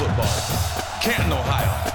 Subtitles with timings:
[0.00, 1.90] Football, Canton, Ohio.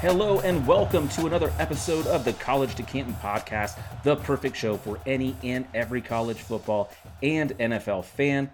[0.00, 4.76] Hello and welcome to another episode of the College to Canton podcast, the perfect show
[4.76, 6.90] for any and every college football
[7.22, 8.50] and NFL fan.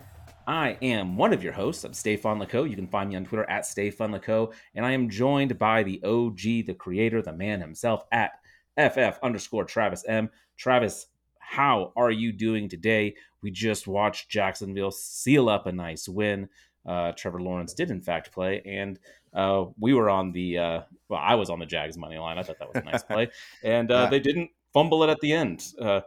[0.47, 1.85] I am one of your hosts.
[1.85, 2.69] I'm Stefan Lako.
[2.69, 5.99] You can find me on Twitter at Stefan Lako, and I am joined by the
[6.05, 8.33] OG, the creator, the man himself at
[8.77, 10.29] FF underscore Travis M.
[10.59, 11.07] Travis,
[11.39, 13.15] how are you doing today?
[13.43, 16.51] We just watched Jacksonville seal up a nice win.
[16.87, 18.99] Uh, Trevor Lawrence did, in fact, play, and
[19.35, 22.39] uh, we were on the uh, well, I was on the Jags money line.
[22.39, 23.29] I thought that was a nice play,
[23.65, 24.11] and uh, Yeah.
[24.11, 25.63] they didn't fumble it at the end.
[25.81, 26.01] Uh,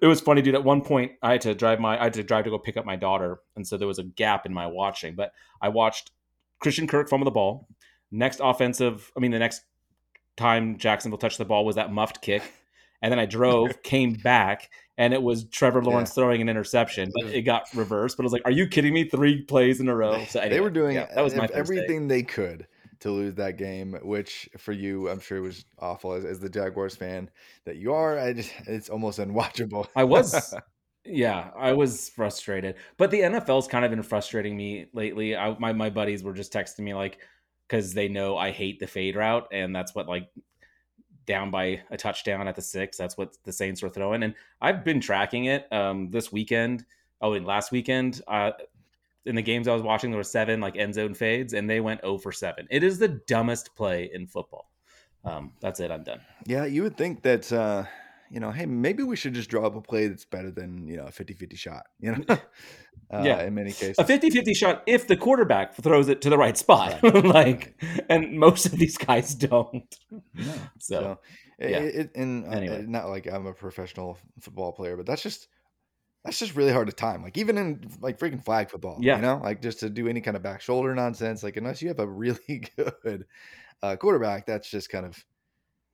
[0.00, 0.54] it was funny, dude.
[0.54, 2.76] At one point, I had to drive my I had to drive to go pick
[2.76, 5.14] up my daughter, and so there was a gap in my watching.
[5.14, 6.10] But I watched
[6.60, 7.68] Christian Kirk fumble the ball.
[8.10, 9.62] Next offensive, I mean, the next
[10.36, 12.42] time Jacksonville touched the ball was that muffed kick,
[13.02, 17.32] and then I drove, came back, and it was Trevor Lawrence throwing an interception, but
[17.32, 18.16] it got reversed.
[18.16, 19.04] But I was like, "Are you kidding me?
[19.04, 21.78] Three plays in a row." So they were doing yeah, that was my ev- Thursday.
[21.78, 22.66] everything they could
[23.00, 26.96] to lose that game, which for you, I'm sure was awful as, as the Jaguars
[26.96, 27.30] fan
[27.64, 28.18] that you are.
[28.18, 29.86] I just, it's almost unwatchable.
[29.94, 30.54] I was,
[31.04, 32.76] yeah, I was frustrated.
[32.96, 35.36] But the NFL's kind of been frustrating me lately.
[35.36, 37.18] I, my my buddies were just texting me like
[37.68, 40.28] because they know I hate the fade route, and that's what like
[41.28, 42.96] down by a touchdown at the six.
[42.96, 46.84] That's what the Saints were throwing, and I've been tracking it um, this weekend.
[47.20, 48.52] Oh, and last weekend, uh,
[49.26, 51.80] in the games I was watching, there were seven like end zone fades, and they
[51.80, 52.66] went 0 for seven.
[52.70, 54.70] It is the dumbest play in football.
[55.24, 55.90] Um, that's it.
[55.90, 56.20] I'm done.
[56.46, 57.84] yeah, you would think that, uh,
[58.30, 60.96] you know, hey, maybe we should just draw up a play that's better than, you
[60.96, 62.24] know, a 50 50 shot, you know?
[62.28, 63.42] uh, Yeah.
[63.42, 63.98] In many cases.
[63.98, 68.66] a 50-50 shot if the quarterback throws it to the right spot like and most
[68.66, 70.20] of these guys don't No.
[70.78, 71.18] so, So,
[71.58, 71.78] it, yeah.
[71.80, 72.84] it, and uh, Anyway.
[72.86, 75.48] not like I'm a professional football player, but that's just
[76.24, 77.22] that's just really hard to time.
[77.22, 79.16] Like even in like freaking flag football, Yeah.
[79.16, 81.88] you know, like just to do any kind of back shoulder nonsense, like unless you
[81.88, 83.24] have a really good
[83.82, 85.24] uh, quarterback, that's just kind of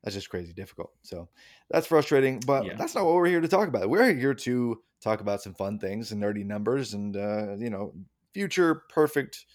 [0.04, 0.92] that's just crazy difficult.
[1.02, 1.30] So
[1.70, 2.76] that's frustrating, but Yeah.
[2.78, 3.90] that's not what we're here to talk about.
[3.90, 7.94] We're here to talk about some fun things and nerdy numbers and uh, you know
[8.34, 9.46] future perfect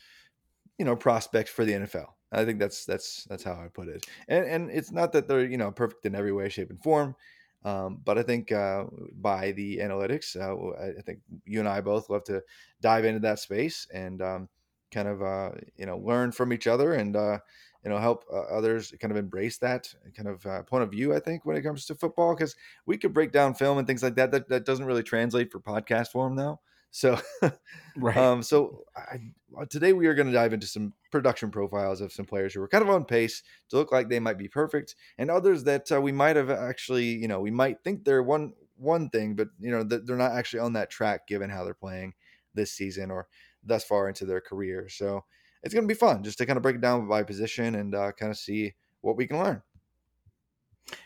[0.78, 2.18] you know prospects for the NFL.
[2.32, 4.08] I think that's that's that's how I put it.
[4.28, 7.16] And and it's not that they're you know perfect in every way, shape, and form,
[7.64, 11.82] um, but I think uh, by the analytics, uh, I I think you and I
[11.82, 12.44] both love to
[12.82, 14.50] dive into that space and um,
[14.92, 17.40] kind of uh, you know learn from each other and uh,
[17.84, 21.14] you know help uh, others kind of embrace that kind of uh, point of view.
[21.14, 24.04] I think when it comes to football, because we could break down film and things
[24.04, 24.32] like that.
[24.32, 26.60] That that doesn't really translate for podcast form though.
[26.92, 27.20] So
[27.98, 32.12] right um, so I, today we are going to dive into some production profiles of
[32.12, 34.96] some players who are kind of on pace to look like they might be perfect,
[35.18, 38.54] and others that uh, we might have actually, you know, we might think they're one
[38.76, 41.74] one thing, but you know that they're not actually on that track given how they're
[41.74, 42.14] playing
[42.56, 43.28] this season or
[43.64, 44.90] thus far into their career.
[44.90, 45.26] So
[45.64, 47.94] it's going to be fun just to kind of break it down by position and
[47.96, 49.62] uh, kind of see what we can learn.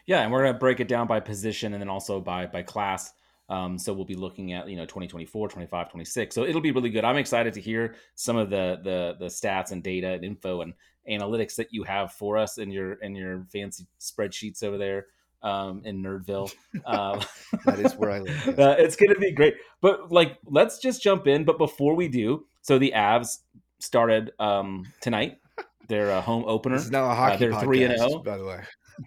[0.06, 2.62] yeah and we're going to break it down by position and then also by by
[2.62, 3.12] class.
[3.50, 6.90] Um, so we'll be looking at you know 2024 25 26 so it'll be really
[6.90, 7.04] good.
[7.04, 10.74] I'm excited to hear some of the the the stats and data and info and
[11.10, 15.08] analytics that you have for us in your in your fancy spreadsheets over there
[15.44, 16.54] um, in nerdville.
[16.86, 17.20] Um,
[17.66, 18.60] That is where I live, yes.
[18.60, 19.56] uh, it's gonna be great.
[19.82, 21.44] But like let's just jump in.
[21.44, 23.40] But before we do so the avs
[23.84, 25.40] started um, tonight
[25.88, 28.20] their uh, home opener is now a hockey they're podcast, 3 and 0.
[28.20, 28.62] by the way.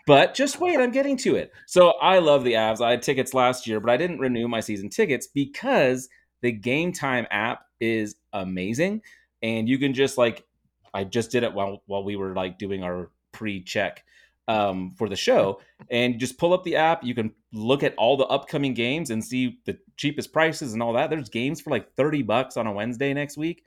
[0.06, 1.52] but just wait, I'm getting to it.
[1.66, 2.80] So I love the Avs.
[2.80, 6.08] I had tickets last year, but I didn't renew my season tickets because
[6.42, 9.02] the Game Time app is amazing,
[9.42, 10.44] and you can just like
[10.92, 14.04] I just did it while while we were like doing our pre-check
[14.48, 17.02] um, for the show, and just pull up the app.
[17.04, 20.92] You can look at all the upcoming games and see the cheapest prices and all
[20.92, 21.10] that.
[21.10, 23.64] There's games for like thirty bucks on a Wednesday next week.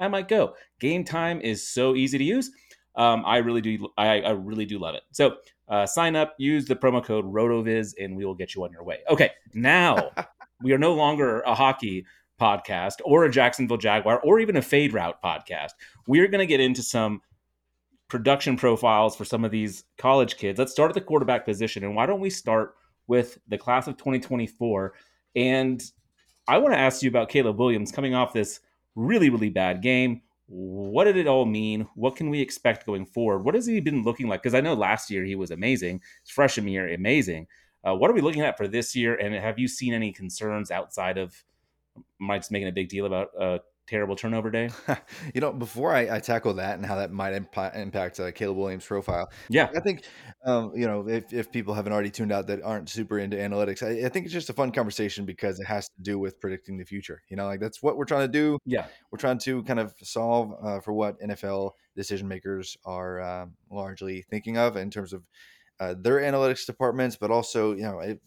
[0.00, 0.54] I might go.
[0.80, 2.50] Game Time is so easy to use.
[2.96, 3.88] Um, I really do.
[3.96, 5.02] I, I really do love it.
[5.12, 5.36] So
[5.68, 8.82] uh, sign up, use the promo code RotoViz, and we will get you on your
[8.82, 8.98] way.
[9.08, 10.10] Okay, now
[10.62, 12.04] we are no longer a hockey
[12.40, 15.70] podcast or a Jacksonville Jaguar or even a fade route podcast.
[16.06, 17.20] We're going to get into some
[18.08, 20.58] production profiles for some of these college kids.
[20.58, 21.84] Let's start at the quarterback position.
[21.84, 22.74] And why don't we start
[23.06, 24.94] with the class of 2024?
[25.36, 25.82] And
[26.48, 28.60] I want to ask you about Caleb Williams coming off this
[28.94, 30.22] really, really bad game.
[30.46, 31.86] What did it all mean?
[31.94, 33.44] What can we expect going forward?
[33.44, 34.42] What has he been looking like?
[34.42, 36.02] Because I know last year he was amazing.
[36.22, 37.46] His freshman year, amazing.
[37.86, 39.14] Uh, what are we looking at for this year?
[39.14, 41.44] And have you seen any concerns outside of
[42.18, 43.58] Mike's making a big deal about uh,
[43.90, 44.70] terrible turnover day?
[45.34, 48.56] you know, before I, I, tackle that and how that might impact, impact uh, Caleb
[48.56, 50.04] Williams' profile, yeah, I think,
[50.46, 53.82] um, you know, if, if people haven't already tuned out that aren't super into analytics,
[53.82, 56.78] I, I, think it's just a fun conversation because it has to do with predicting
[56.78, 57.20] the future.
[57.28, 58.58] You know, like that's what we're trying to do.
[58.64, 58.86] Yeah.
[59.10, 64.24] We're trying to kind of solve uh, for what NFL decision makers are uh, largely
[64.30, 65.24] thinking of in terms of
[65.80, 68.20] uh, their analytics departments, but also, you know, it,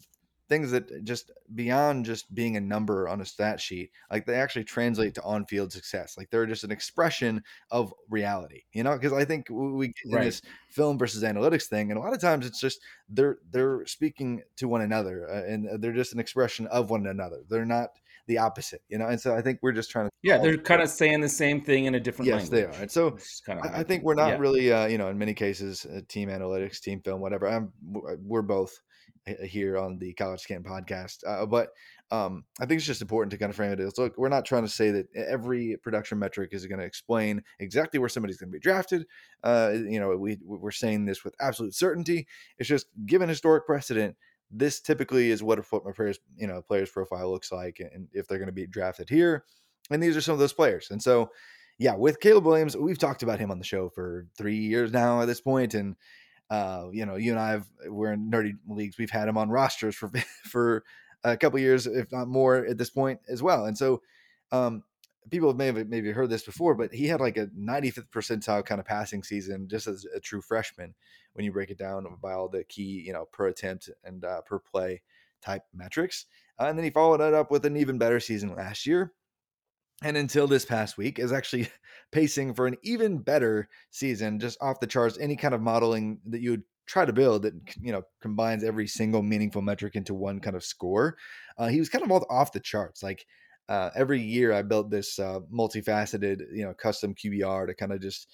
[0.50, 4.64] things that just beyond just being a number on a stat sheet, like they actually
[4.64, 6.16] translate to on-field success.
[6.18, 8.94] Like they're just an expression of reality, you know.
[8.94, 10.24] Because I think we get in right.
[10.26, 12.80] this film versus analytics thing, and a lot of times it's just
[13.10, 17.42] they're they're speaking to one another, uh, and they're just an expression of one another.
[17.50, 17.90] They're not
[18.28, 19.08] the opposite, you know.
[19.08, 21.62] And so I think we're just trying to yeah, they're kind of saying the same
[21.62, 22.52] thing in a different yes, language.
[22.52, 22.82] they are.
[22.82, 24.38] And so kind of I, I think we're not yeah.
[24.38, 27.48] really, uh, you know, in many cases, uh, team analytics, team film, whatever.
[27.48, 28.80] I'm, we're both
[29.44, 31.20] here on the College Canton podcast.
[31.26, 31.70] Uh, but
[32.12, 34.46] um, I think it's just important to kind of frame it as look, we're not
[34.46, 38.50] trying to say that every production metric is going to explain exactly where somebody's going
[38.50, 39.06] to be drafted.
[39.44, 42.28] Uh, you know, we we're saying this with absolute certainty.
[42.58, 44.16] It's just given historic precedent.
[44.52, 48.28] This typically is what a my players, you know, player's profile looks like, and if
[48.28, 49.46] they're going to be drafted here.
[49.90, 50.90] And these are some of those players.
[50.92, 51.32] And so,
[51.80, 55.22] yeah, with Caleb Williams, we've talked about him on the show for three years now
[55.22, 55.96] at this point, and
[56.50, 58.98] uh, you know, you and I have we're in nerdy leagues.
[58.98, 60.12] We've had him on rosters for
[60.44, 60.84] for
[61.24, 63.66] a couple years, if not more, at this point as well.
[63.66, 64.02] And so,
[64.52, 64.84] um,
[65.30, 68.80] people may have maybe heard this before, but he had like a 95th percentile kind
[68.80, 70.94] of passing season just as a true freshman.
[71.34, 74.42] When you break it down by all the key, you know, per attempt and uh,
[74.42, 75.02] per play
[75.42, 76.26] type metrics,
[76.60, 79.14] uh, and then he followed it up with an even better season last year
[80.04, 81.70] and until this past week is actually
[82.12, 86.42] pacing for an even better season just off the charts any kind of modeling that
[86.42, 90.40] you would try to build that you know combines every single meaningful metric into one
[90.40, 91.16] kind of score
[91.58, 93.26] uh, he was kind of off the charts like
[93.70, 98.02] uh, every year i built this uh, multifaceted you know custom qbr to kind of
[98.02, 98.28] just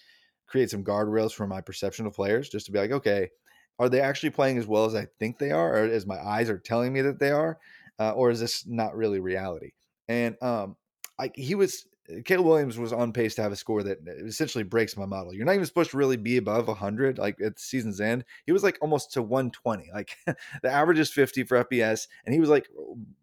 [0.48, 3.30] create some guardrails for my perception of players just to be like okay
[3.78, 6.50] are they actually playing as well as i think they are or as my eyes
[6.50, 7.60] are telling me that they are
[8.00, 9.72] uh, or is this not really reality?
[10.08, 10.78] And um,
[11.20, 11.86] I, he was
[12.26, 15.34] Caleb Williams was on pace to have a score that essentially breaks my model.
[15.34, 18.26] You're not even supposed to really be above 100 like at the season's end.
[18.46, 19.90] He was like almost to 120.
[19.94, 22.70] Like the average is 50 for FBS, and he was like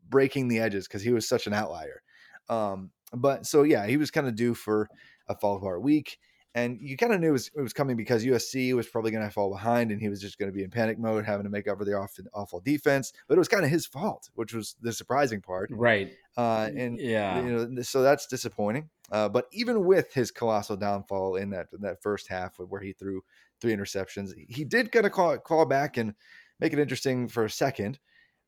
[0.09, 2.03] breaking the edges because he was such an outlier.
[2.49, 4.89] Um, but so yeah, he was kind of due for
[5.29, 6.19] a fall apart week
[6.57, 9.23] and you kind of knew it was, it was, coming because USC was probably going
[9.23, 11.51] to fall behind, and he was just going to be in panic mode, having to
[11.51, 13.13] make up for the awful, awful defense.
[13.29, 16.15] But it was kind of his fault, which was the surprising part, right?
[16.35, 18.89] Uh, and yeah, you know, so that's disappointing.
[19.13, 23.21] Uh, but even with his colossal downfall in that that first half, where he threw
[23.61, 26.15] three interceptions, he did kind of call call back and
[26.59, 27.99] make it interesting for a second.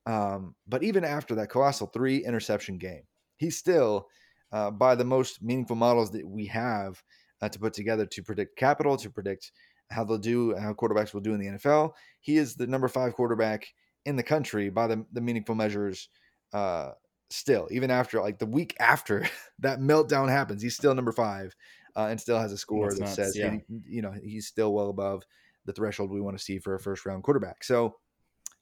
[0.06, 3.02] Um, but even after that colossal three interception game,
[3.36, 4.08] he still,
[4.50, 7.02] uh, by the most meaningful models that we have
[7.40, 9.52] uh, to put together to predict capital, to predict
[9.90, 11.92] how they'll do, how quarterbacks will do in the NFL.
[12.20, 13.66] He is the number five quarterback
[14.04, 16.08] in the country by the, the meaningful measures.
[16.52, 16.92] Uh,
[17.30, 19.28] still, even after like the week after
[19.58, 21.54] that meltdown happens, he's still number five
[21.96, 23.50] uh, and still has a score That's that nuts, says, yeah.
[23.68, 25.24] he, you know, he's still well above
[25.64, 27.64] the threshold we want to see for a first round quarterback.
[27.64, 27.96] So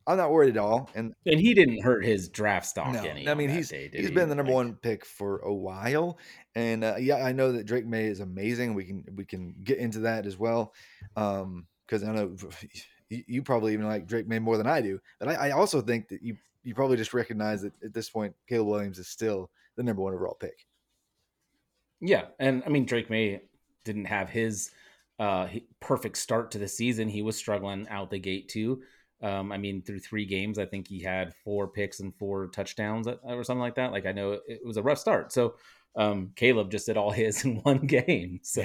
[0.07, 0.89] I'm not worried at all.
[0.95, 3.29] And and he didn't hurt his draft stock no, any.
[3.29, 4.15] I mean, he's day, he's he?
[4.15, 6.19] been the number like, one pick for a while,
[6.55, 8.75] and uh, yeah, I know that Drake Maye is amazing.
[8.75, 10.73] We can we can get into that as well,
[11.15, 12.37] because um, I know
[13.11, 15.01] you, you, probably even like Drake Maye more than I do.
[15.19, 18.35] But I, I, also think that you you probably just recognize that at this point,
[18.49, 20.67] Caleb Williams is still the number one overall pick.
[22.01, 23.41] Yeah, and I mean Drake Maye
[23.85, 24.71] didn't have his
[25.19, 25.49] uh,
[25.81, 27.09] perfect start to the season.
[27.09, 28.83] He was struggling out the gate too.
[29.23, 33.06] Um, I mean, through three games, I think he had four picks and four touchdowns
[33.06, 33.92] uh, or something like that.
[33.92, 35.32] Like I know it was a rough start.
[35.32, 35.54] So
[35.96, 38.40] um, Caleb just did all his in one game.
[38.42, 38.64] So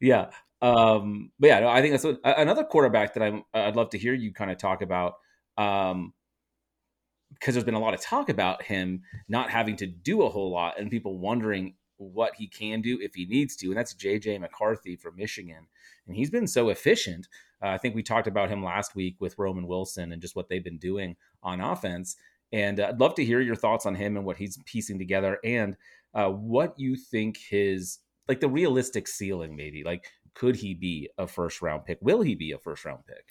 [0.00, 0.30] yeah.
[0.60, 4.14] Um, but yeah, I think that's what, another quarterback that I'm, I'd love to hear
[4.14, 5.14] you kind of talk about.
[5.56, 6.12] Um,
[7.34, 10.52] because there's been a lot of talk about him not having to do a whole
[10.52, 13.68] lot and people wondering what he can do if he needs to.
[13.68, 15.66] And that's JJ McCarthy from Michigan.
[16.06, 17.28] And he's been so efficient.
[17.62, 20.48] Uh, I think we talked about him last week with Roman Wilson and just what
[20.48, 22.16] they've been doing on offense.
[22.52, 25.38] And uh, I'd love to hear your thoughts on him and what he's piecing together
[25.44, 25.76] and
[26.14, 29.84] uh, what you think his, like the realistic ceiling, maybe.
[29.84, 31.98] Like, could he be a first round pick?
[32.00, 33.24] Will he be a first round pick?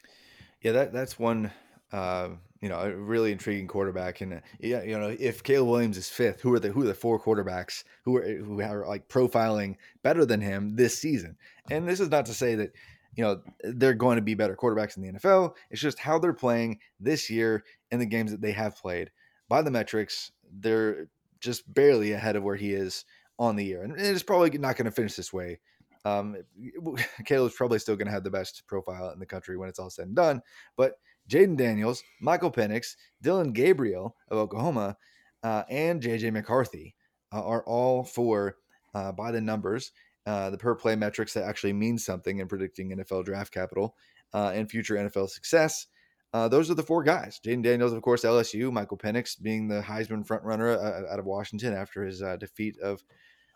[0.61, 1.51] Yeah, that that's one
[1.91, 2.29] uh,
[2.61, 4.21] you know, a really intriguing quarterback.
[4.21, 6.87] And uh, yeah, you know, if Caleb Williams is fifth, who are the who are
[6.87, 11.35] the four quarterbacks who are who are like profiling better than him this season?
[11.69, 12.71] And this is not to say that
[13.15, 15.55] you know they're going to be better quarterbacks in the NFL.
[15.69, 19.11] It's just how they're playing this year in the games that they have played.
[19.49, 21.07] By the metrics, they're
[21.39, 23.05] just barely ahead of where he is
[23.37, 25.59] on the year, and it's probably not going to finish this way.
[26.05, 26.37] Um,
[27.25, 29.89] Caleb's probably still going to have the best profile in the country when it's all
[29.89, 30.41] said and done,
[30.77, 30.93] but
[31.29, 34.97] Jayden Daniels, Michael Penix, Dillon Gabriel of Oklahoma,
[35.43, 36.95] uh, and JJ McCarthy
[37.31, 38.57] uh, are all for
[38.93, 39.91] uh, by the numbers,
[40.25, 43.95] uh, the per play metrics that actually mean something in predicting NFL draft capital
[44.33, 45.87] uh, and future NFL success.
[46.33, 47.39] Uh, those are the four guys.
[47.45, 48.71] Jayden Daniels, of course, LSU.
[48.71, 53.03] Michael Penix being the Heisman frontrunner out of Washington after his defeat of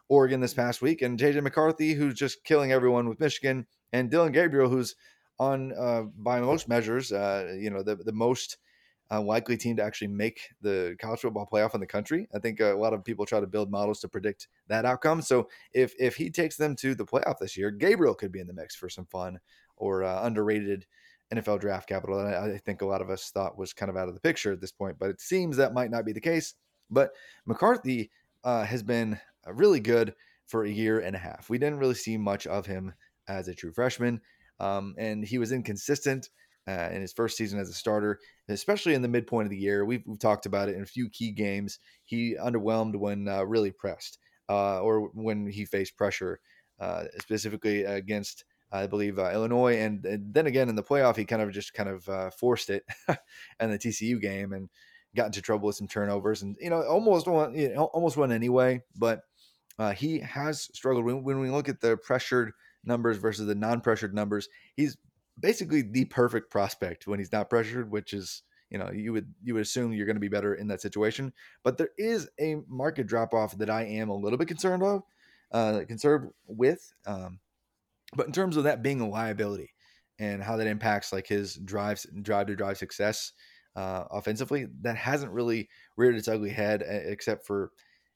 [0.10, 4.32] Oregon this past week, and JJ McCarthy, who's just killing everyone with Michigan, and Dillon
[4.32, 4.96] Gabriel, who's
[5.40, 8.58] on uh, by most measures, uh, you know, the the most
[9.12, 12.28] uh, likely team to actually make the college football playoff in the country.
[12.34, 15.22] I think a lot of people try to build models to predict that outcome.
[15.22, 18.48] So if if he takes them to the playoff this year, Gabriel could be in
[18.48, 19.40] the mix for some fun
[19.78, 20.86] or uh, underrated
[21.34, 23.98] NFL draft capital that I, I think a lot of us thought was kind of
[23.98, 24.98] out of the picture at this point.
[25.00, 26.56] But it seems that might not be the case.
[26.90, 27.12] But
[27.46, 28.12] McCarthy
[28.44, 30.14] uh, has been uh, really good
[30.48, 31.50] for a year and a half.
[31.50, 32.94] We didn't really see much of him
[33.28, 34.22] as a true freshman.
[34.60, 36.30] Um, and he was inconsistent
[36.68, 38.20] uh, in his first season as a starter,
[38.50, 39.86] especially in the midpoint of the year.
[39.86, 41.80] We've, we've talked about it in a few key games.
[42.06, 44.20] He underwhelmed when uh, really pressed
[44.50, 46.40] uh, or when he faced pressure,
[46.80, 48.46] uh, specifically against.
[48.72, 51.74] I believe uh, Illinois, and, and, then again in the playoff, he kind of just
[51.74, 52.84] kind of uh, forced it
[53.60, 54.70] in the TCU game and
[55.16, 58.34] got into trouble with some turnovers, and you know almost won, you know, almost won
[58.34, 58.82] anyway.
[58.98, 59.22] But
[59.96, 62.52] he has struggled when, when we look at the pressured
[62.84, 64.50] numbers versus the non-pressured numbers.
[64.76, 64.98] He's
[65.40, 69.54] basically the perfect prospect when he's not pressured, which is you know you would you
[69.54, 71.34] would assume you're going to be better in that situation.
[71.64, 75.04] But there is a market drop off that I am a little bit concerned of,
[75.52, 76.94] uh, concerned with.
[77.06, 77.40] Um,
[78.16, 79.74] but in terms of that being a liability
[80.20, 83.34] and how that impacts like his drives drive to drive success
[83.76, 87.72] uh, offensively, that hasn't really reared its ugly head except for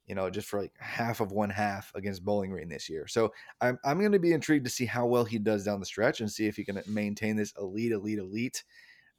[0.10, 3.08] you know, just for like half of one half against Bowling Green this year.
[3.08, 5.86] So I'm, I'm going to be intrigued to see how well he does down the
[5.86, 8.64] stretch and see if he can maintain this elite, elite, elite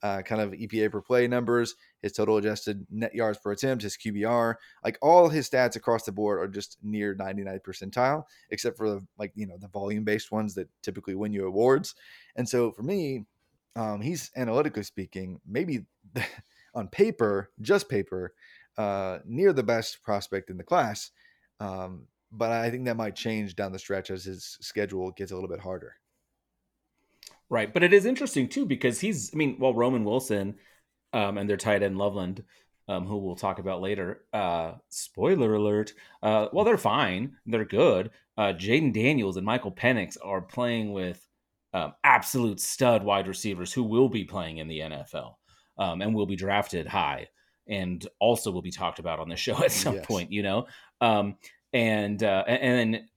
[0.02, 3.96] uh, kind of EPA per play numbers, his total adjusted net yards per attempt, his
[3.96, 8.88] QBR, like all his stats across the board are just near 99 percentile, except for
[8.88, 11.94] the, like, you know, the volume based ones that typically win you awards.
[12.34, 13.26] And so for me,
[13.76, 15.84] um, he's analytically speaking, maybe
[16.74, 18.32] on paper, just paper,
[18.80, 21.10] uh, near the best prospect in the class.
[21.60, 25.34] Um, but I think that might change down the stretch as his schedule gets a
[25.34, 25.96] little bit harder.
[27.50, 29.34] Right, but it is interesting too because he's.
[29.34, 30.54] I mean, well, Roman Wilson
[31.12, 32.42] um, and their tight end Loveland,
[32.88, 34.22] um, who we'll talk about later.
[34.32, 35.92] Uh, spoiler alert.
[36.22, 37.36] Uh, well, they're fine.
[37.44, 38.12] They're good.
[38.38, 41.20] Uh, Jayden Daniels and Michael Penix are playing with
[41.74, 45.34] um, absolute stud wide receivers who will be playing in the NFL
[45.76, 47.28] um, and will be drafted high
[47.70, 50.06] and also will be talked about on the show at some yes.
[50.06, 50.66] point, you know.
[51.00, 51.36] Um,
[51.72, 53.08] and uh, and then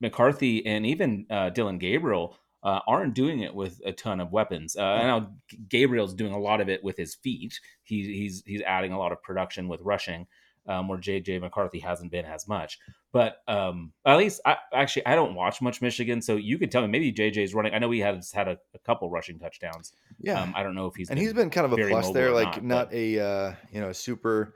[0.00, 4.76] McCarthy and even uh, Dillon Gabriel uh, aren't doing it with a ton of weapons.
[4.76, 5.28] Uh, I know
[5.68, 7.58] Gabriel's doing a lot of it with his feet.
[7.84, 10.26] He, he's he's adding a lot of production with rushing,
[10.68, 12.78] um, where JJ McCarthy hasn't been as much.
[13.10, 16.82] But um, at least, I, actually, I don't watch much Michigan, so you could tell
[16.82, 17.74] me maybe JJ's running.
[17.74, 19.92] I know he has had a, a couple rushing touchdowns.
[20.20, 22.30] Yeah, um, I don't know if he's and he's been kind of a plus there,
[22.32, 24.54] like not, not a uh, you know super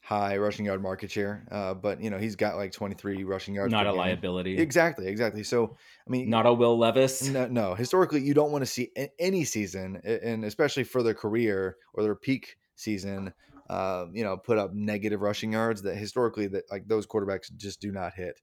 [0.00, 3.70] high rushing yard market share, uh, but you know he's got like 23 rushing yards.
[3.70, 3.98] Not a game.
[3.98, 4.58] liability.
[4.58, 5.42] Exactly, exactly.
[5.42, 7.28] So I mean, not a Will Levis.
[7.28, 7.74] No, no.
[7.74, 12.14] Historically, you don't want to see any season, and especially for their career or their
[12.14, 13.32] peak season,
[13.68, 17.80] uh, you know, put up negative rushing yards that historically that like those quarterbacks just
[17.80, 18.40] do not hit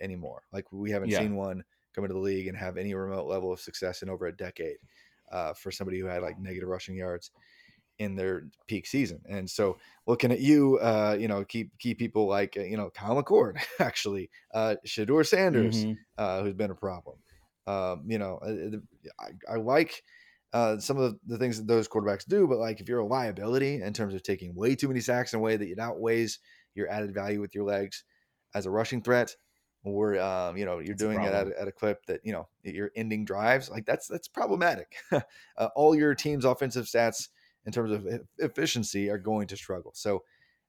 [0.00, 0.42] anymore.
[0.52, 1.18] Like we haven't yeah.
[1.18, 1.64] seen one
[1.94, 4.78] come into the league and have any remote level of success in over a decade
[5.30, 7.30] uh, for somebody who had like negative rushing yards
[7.98, 9.22] in their peak season.
[9.28, 13.22] And so looking at you, uh, you know, keep keep people like you know Kyle
[13.22, 15.98] McCord, actually, uh, Shedeur Sanders, Mhm.
[16.18, 17.18] uh, who's been a problem.
[17.66, 18.78] Um, you know, uh,
[19.20, 20.02] I, I like
[20.52, 23.80] uh, some of the, things that those quarterbacks do, but like if you're a liability
[23.80, 26.38] in terms of taking way too many sacks in a way that it outweighs
[26.74, 28.04] your added value with your legs
[28.54, 29.34] as a rushing threat,
[29.84, 32.32] or um, you know you're a doing it at, a- at a clip that you
[32.32, 34.94] know you're ending drives, like that's that's problematic.
[35.12, 37.28] uh, all your team's offensive stats
[37.64, 38.06] in terms of
[38.38, 39.92] efficiency are going to struggle.
[39.94, 40.22] So,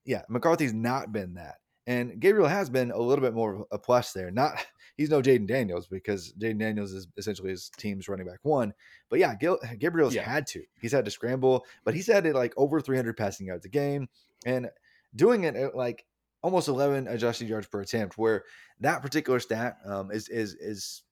[0.06, 1.56] yeah, McCarthy's not been that.
[1.86, 4.32] And Gabriel has been a little bit more of a plus there.
[4.32, 4.66] Not
[4.98, 8.74] he's no Jayden Daniels because Jayden Daniels is essentially his team's running back one.
[9.10, 10.24] But yeah, Gil, Gabriel's Yeah.
[10.24, 10.64] had to.
[10.82, 14.08] He's had to scramble, but he's had it like over 300 passing yards a game
[14.46, 14.70] and
[15.16, 16.06] doing it at like
[16.42, 18.18] almost 11 adjusted yards per attempt.
[18.18, 18.44] Where
[18.82, 21.04] that particular stat um, is is is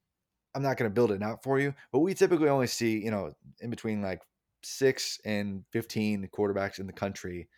[0.54, 3.10] I'm not going to build it out for you, but we typically only see you
[3.10, 4.20] know in between like
[4.62, 7.48] six and 15 quarterbacks in the country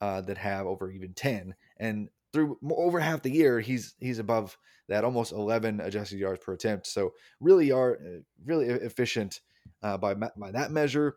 [0.00, 4.58] uh, that have over even 10 and through over half the year he's he's above
[4.88, 6.86] that almost 11 adjusted yards per attempt.
[6.86, 9.40] So really are uh, really efficient
[9.82, 11.16] uh, by by that measure.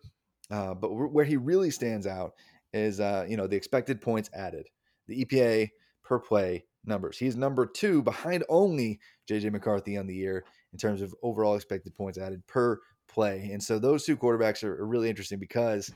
[0.50, 2.32] Uh, but where he really stands out
[2.72, 4.68] is uh, you know the expected points added
[5.08, 5.70] the EPA
[6.04, 7.18] per play numbers.
[7.18, 11.96] He's number two behind only JJ McCarthy on the year in terms of overall expected
[11.96, 13.50] points added per play.
[13.52, 15.92] And so those two quarterbacks are, are really interesting because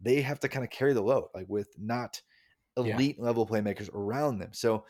[0.00, 2.20] they have to kind of carry the load like with not
[2.76, 2.94] Yeah.
[2.94, 4.50] elite level playmakers around them.
[4.52, 4.84] So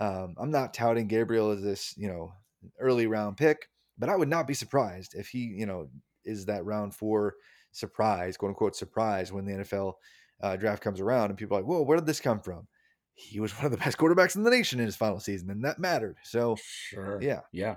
[0.00, 2.32] um, I'm not touting Gabriel as this, you know,
[2.80, 5.88] early round pick, but I would not be surprised if he, you know,
[6.24, 7.34] is that round four
[7.72, 9.94] surprise, quote unquote surprise when the NFL
[10.42, 12.66] uh, draft comes around and people are like, whoa, where did this come from?
[13.14, 15.64] He was one of the best quarterbacks in the nation in his final season, and
[15.64, 16.16] that mattered.
[16.22, 17.18] So Sure.
[17.22, 17.76] yeah, Yeah.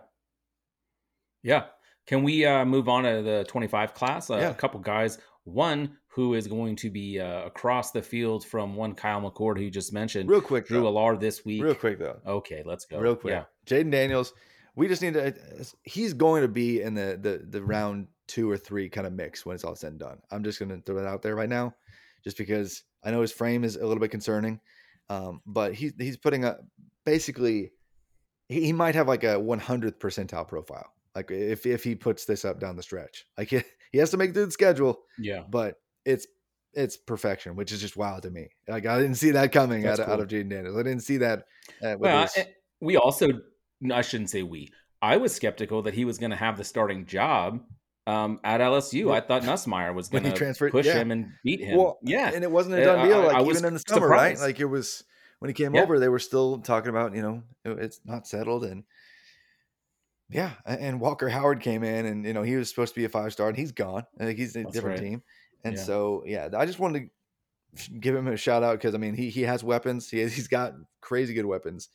[1.44, 1.66] Yeah.
[2.08, 4.30] Can we uh, move on to the 25 class?
[4.30, 4.50] Uh, Yeah.
[4.50, 5.20] A couple guys.
[5.44, 9.64] One who is going to be uh, across the field from one Kyle McCord, who
[9.64, 10.84] you just mentioned, real quick, Drew.
[10.84, 11.64] Allar this week.
[11.64, 12.20] real quick though.
[12.26, 13.00] Okay, let's go.
[13.00, 13.34] real quick.
[13.34, 13.44] Yeah.
[13.66, 14.34] Jayden Daniels,
[14.76, 15.34] we just need to.
[15.84, 19.46] He's going to be in the the the round two or three kind of mix
[19.46, 20.20] when it's all said and done.
[20.32, 21.74] I'm just going to throw that out there right now,
[22.24, 24.60] just because I know his frame is a little bit concerning,
[25.10, 26.58] um, but he's he's putting a
[27.06, 27.72] basically
[28.48, 30.92] he, he might have like a 100th percentile profile.
[31.16, 34.18] Like if if he puts this up down the stretch, like he, he has to
[34.18, 35.44] make through the schedule, Yeah.
[35.50, 36.28] but it's
[36.74, 38.50] it's perfection, which is just wild to me.
[38.68, 40.24] Like I didn't see that coming out That's of, out cool.
[40.24, 40.78] of Jayden Daniels.
[40.78, 41.46] I didn't see that.
[41.84, 43.28] Uh, Well, his- I- we also,
[43.92, 44.72] I shouldn't say we.
[45.02, 47.62] I was skeptical that he was going to have the starting job
[48.08, 49.08] um, at LSU.
[49.08, 49.14] Yeah.
[49.14, 50.94] I thought Nussmeier was going to push yeah.
[50.94, 51.78] him and beat him.
[51.78, 52.32] Well, yeah.
[52.34, 53.22] and it wasn't a Uh, done deal.
[53.24, 54.38] Like I was even in the summer, right?
[54.38, 55.04] Like it was
[55.40, 55.82] when he came Yeah.
[55.84, 58.84] over, they were still talking about you know it- it's not settled and
[60.30, 60.52] yeah.
[60.66, 63.34] And Walker Howard came in, and you know he was supposed to be a five
[63.34, 64.04] star, and he's gone.
[64.20, 65.10] I he's a That's different right.
[65.10, 65.24] team,
[65.64, 65.84] and Yeah.
[65.84, 67.10] so yeah, I just wanted
[67.76, 70.10] to give him a shout out because I mean he he has weapons.
[70.10, 71.90] He he's got crazy good weapons,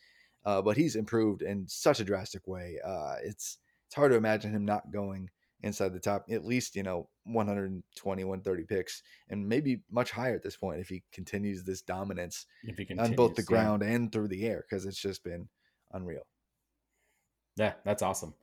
[0.44, 2.78] uh, but he's improved in such a drastic way.
[2.84, 5.30] Uh, it's it's hard to imagine him not going
[5.62, 10.42] inside the top at least you know 120 130 picks and maybe much higher at
[10.42, 13.44] this point if he continues this dominance he on both the continues, yeah.
[13.46, 15.48] ground and through the air because it's just been
[15.92, 16.26] unreal
[17.56, 18.34] Yeah, that's awesome.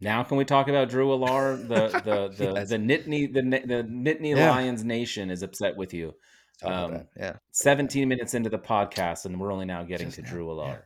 [0.00, 1.56] Now can we talk about Drew Allar?
[1.56, 2.68] The the the Yes.
[2.70, 4.50] the Nittany the the Nittany Yeah.
[4.50, 6.14] Lions Nation is upset with you.
[6.62, 10.30] Um, yeah 17 minutes into the podcast, and we're only now getting Just to now,
[10.30, 10.78] Drew yeah.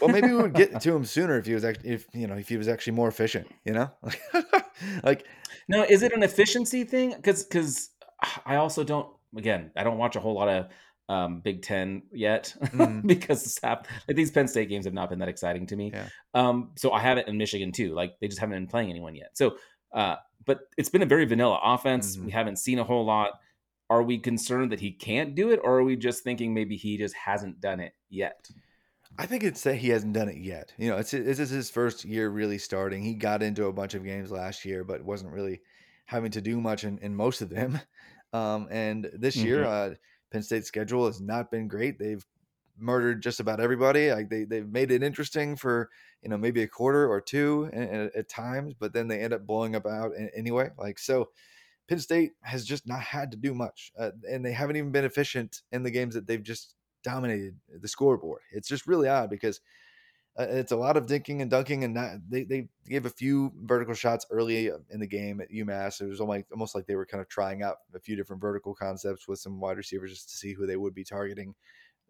[0.00, 2.34] Well maybe we would get to him sooner if he was actually if you know
[2.34, 3.90] if he was actually more efficient you know
[5.04, 5.24] like
[5.68, 7.14] Now, is it an efficiency thing?
[7.14, 7.90] Because because
[8.44, 9.08] I also don't.
[9.36, 10.66] Again, I don't watch a whole lot of
[11.08, 13.06] um, Big Ten yet Mhm.
[13.06, 15.90] because hap- like these Penn State games have not been that exciting to me.
[15.92, 16.08] Yeah.
[16.32, 17.94] Um, so I have it in Michigan too.
[17.94, 19.36] Like they just haven't been playing anyone yet.
[19.36, 19.56] So,
[19.92, 22.16] uh, but it's been a very vanilla offense.
[22.16, 22.24] Mhm.
[22.26, 23.32] We haven't seen a whole lot.
[23.90, 26.96] Are we concerned that he can't do it, or are we just thinking maybe he
[26.96, 28.48] just hasn't done it yet?
[29.18, 30.72] I think it's that he hasn't done it yet.
[30.78, 33.02] You know, it's this is his first year really starting.
[33.04, 35.60] He got into a bunch of games last year, but wasn't really
[36.06, 37.78] having to do much in, in most of them.
[38.32, 39.92] Um, and this year, Mhm.
[39.92, 39.94] uh,
[40.34, 41.96] Penn State's schedule has not been great.
[41.96, 42.26] They've
[42.76, 44.10] murdered just about everybody.
[44.10, 45.90] Like they they've made it interesting for
[46.22, 49.46] you know maybe a quarter or two at, at times, but then they end up
[49.46, 50.70] blowing up out anyway.
[50.76, 51.28] Like so,
[51.88, 55.04] Penn State has just not had to do much, uh, and they haven't even been
[55.04, 58.40] efficient in the games that they've just dominated the scoreboard.
[58.50, 59.60] It's just really odd because
[60.38, 63.52] uh, it's a lot of dinking and dunking, and not, they they gave a few
[63.62, 66.00] vertical shots early in the game at UMass.
[66.00, 68.74] It was almost almost like they were kind of trying out a few different vertical
[68.74, 71.54] concepts with some wide receivers just to see who they would be targeting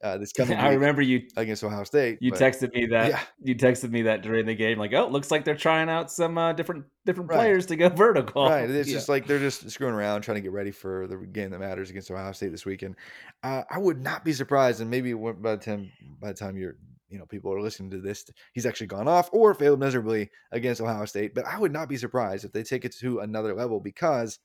[0.03, 0.57] uh, this coming.
[0.59, 2.19] I remember you against Ohio State.
[2.21, 3.21] you but- texted me that Yeah.
[3.43, 6.37] you texted me that during the game, like, oh, looks like they're trying out some
[6.39, 7.37] uh, different different Right.
[7.37, 8.49] players to go vertical.
[8.49, 8.69] Right.
[8.71, 8.95] It's Yeah.
[8.95, 11.91] just like they're just screwing around, trying to get ready for the game that matters
[11.91, 12.97] against Ohio State this weekend.
[13.43, 16.77] Uh, I would not be surprised, and maybe by the time by the time you're
[17.15, 20.81] you know people are listening to this, he's actually gone off or failed miserably against
[20.81, 21.33] Ohio State.
[21.33, 24.41] But I would not be surprised if they take it to another level because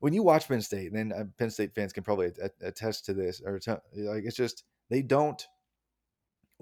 [0.00, 3.14] when you watch Penn State, and then uh, Penn State fans can probably attest to
[3.14, 3.60] this, or
[3.94, 5.46] like it's just they don't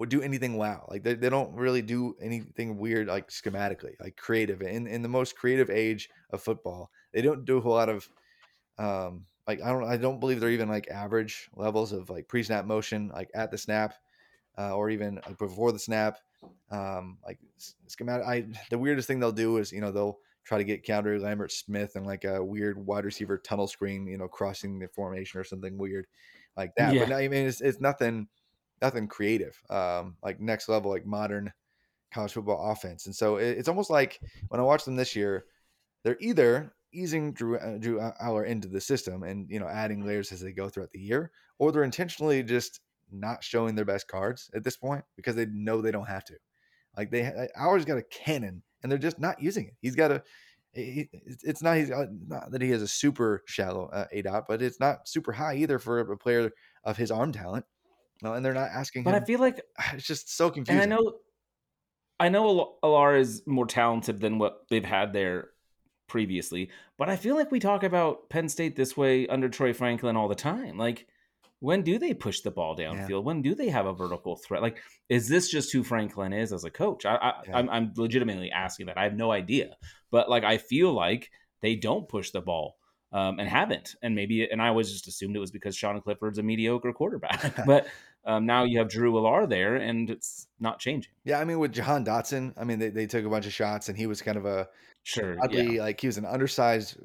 [0.09, 0.85] do anything wow.
[0.87, 4.61] Like they, they don't really do anything weird like schematically, like creative.
[4.61, 8.07] In in the most creative age of football, they don't do a whole lot of
[8.77, 12.43] um like I don't I don't believe they're even like average levels of like pre
[12.43, 13.95] snap motion, like at the snap,
[14.57, 16.17] uh, or even before the snap.
[16.71, 17.39] Um, like
[17.87, 18.27] schematic.
[18.27, 21.51] I the weirdest thing they'll do is you know they'll try to get counter Lambert
[21.51, 25.43] Smith and like a weird wide receiver tunnel screen, you know, crossing the formation or
[25.43, 26.07] something weird
[26.55, 26.93] like that.
[26.93, 27.05] Yeah.
[27.05, 28.27] But I mean, it's it's nothing
[28.81, 29.59] nothing creative.
[29.69, 31.51] Um, like next level, like modern
[32.13, 33.05] college football offense.
[33.05, 35.45] And so it, it's almost like when I watch them this year,
[36.03, 40.31] they're either easing Drew uh, Drew Allar into the system and you know adding layers
[40.31, 42.79] as they go throughout the year, or they're intentionally just
[43.11, 46.35] not showing their best cards at this point because they know they don't have to.
[46.95, 49.75] Like they ours got a cannon and they're just not using it.
[49.81, 50.23] He's got a
[50.73, 54.45] he- it's not he's uh, not that he has a super shallow uh, A dot,
[54.47, 56.51] but it's not super high either for a player
[56.83, 57.65] of his arm talent.
[58.21, 59.21] No, and they're not asking But him.
[59.21, 59.61] I feel like
[59.93, 60.81] it's just so and confusing.
[60.81, 61.13] I know
[62.19, 65.49] I know Al- Allar is more talented than what they've had there
[66.07, 70.17] previously, but I feel like we talk about Penn State this way under Troy Franklin
[70.17, 70.77] all the time.
[70.77, 71.07] Like
[71.59, 73.23] when do they push the ball downfield?
[73.23, 74.61] When do they have a vertical threat?
[74.61, 74.77] Like,
[75.09, 77.05] is this just who Franklin is as a coach?
[77.05, 77.57] I, I Yeah.
[77.57, 78.97] I'm, I'm legitimately asking that.
[78.97, 79.75] I have no idea,
[80.11, 82.77] but like I feel like they don't push the ball
[83.11, 86.37] um, and haven't, and maybe and I always just assumed it was because Sean Clifford's
[86.37, 87.87] a mediocre quarterback, but
[88.25, 91.11] um, now you have Drew Allar there, and it's not changing.
[91.23, 93.89] Yeah, I mean with Jahan Dotson, I mean they, they took a bunch of shots
[93.89, 94.67] and he was kind of a
[95.07, 95.83] Sure, ugly, yeah.
[95.83, 96.97] like he was an undersized,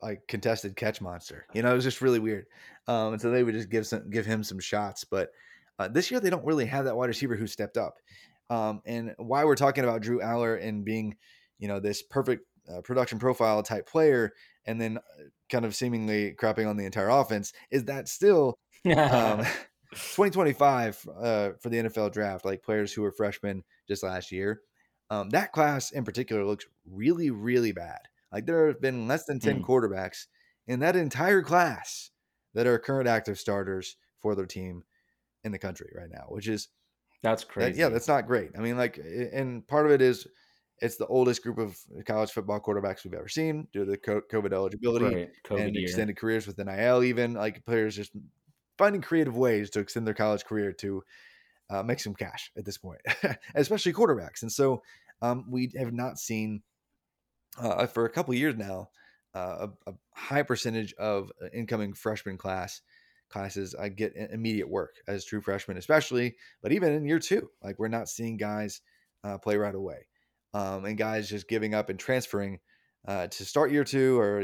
[0.00, 1.44] like contested catch monster.
[1.54, 2.46] You know, it was just really weird.
[2.88, 5.04] Um, and so they would just give some give him some shots.
[5.04, 5.30] But
[5.78, 7.94] uh, this year they don't really have that wide receiver who stepped up.
[8.50, 11.16] Um, and why we're talking about Drew Allar and being,
[11.58, 14.32] you know, this perfect uh, production profile type player,
[14.66, 19.44] and then uh, kind of seemingly crapping on the entire offense is that still um,
[19.92, 24.60] 2025 uh, for the NFL draft, like players who were freshmen just last year,
[25.10, 28.00] um, that class in particular looks really, really bad.
[28.32, 29.64] Like there have been less than 10 Mm.
[29.64, 30.26] quarterbacks
[30.66, 32.10] in that entire class
[32.54, 34.82] that are current active starters for their team
[35.44, 36.68] in the country right now, which is
[37.22, 37.80] That's that- crazy.
[37.80, 38.50] yeah, that's not great.
[38.56, 40.26] I mean, like, and part of it is
[40.80, 44.52] it's the oldest group of college football quarterbacks we've ever seen due to the COVID
[44.52, 45.30] eligibility right.
[45.44, 45.84] COVID and year.
[45.84, 48.12] extended careers with NIL, even like players just
[48.76, 51.02] finding creative ways to extend their college career to
[51.70, 53.00] uh, make some cash at this point,
[53.54, 54.42] especially quarterbacks.
[54.42, 54.82] And so
[55.20, 56.62] um, we have not seen
[57.60, 58.90] uh, for a couple years now
[59.34, 62.80] uh, a, a high percentage of uh, incoming freshman class
[63.30, 67.78] classes I get immediate work as true freshmen, especially, but even in year two, like
[67.78, 68.80] we're not seeing guys
[69.24, 70.06] uh, play right away,
[70.54, 72.58] um, and guys just giving up and transferring
[73.06, 74.42] uh, to start year two or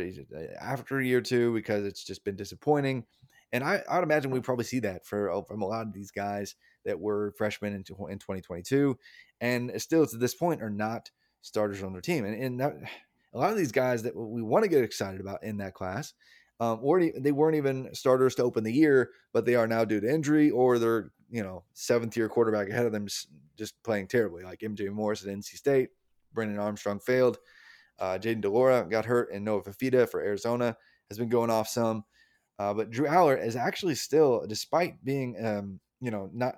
[0.61, 3.05] after year two because it's just been disappointing.
[3.53, 5.93] And I, I would imagine we probably see that for uh, from a lot of
[5.93, 8.99] these guys that were freshmen in, in 2022,
[9.41, 11.11] and still to this point are not
[11.41, 12.25] starters on their team.
[12.25, 12.75] And, and that,
[13.35, 16.15] a lot of these guys that we want to get excited about in that class,
[16.61, 16.81] um,
[17.19, 20.51] they weren't even starters to open the year, but they are now due to injury
[20.51, 23.09] or they're you know seventh year quarterback ahead of them
[23.57, 25.91] just playing terribly, like MJ Morris at NC State,
[26.33, 27.39] Brennan Armstrong failed,
[27.99, 30.77] uh, Jayden de Laura got hurt, and Noah Fifita for Arizona
[31.09, 32.05] has been going off some.
[32.59, 36.55] Uh, but Drew Allar is actually still, despite being, um, you know, not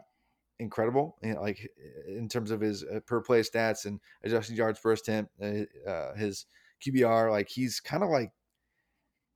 [0.59, 1.71] incredible, you know, like
[2.07, 6.47] in terms of his uh, per play stats and adjusted yards per attempt, uh, his
[6.87, 8.33] QBR, like he's kind of like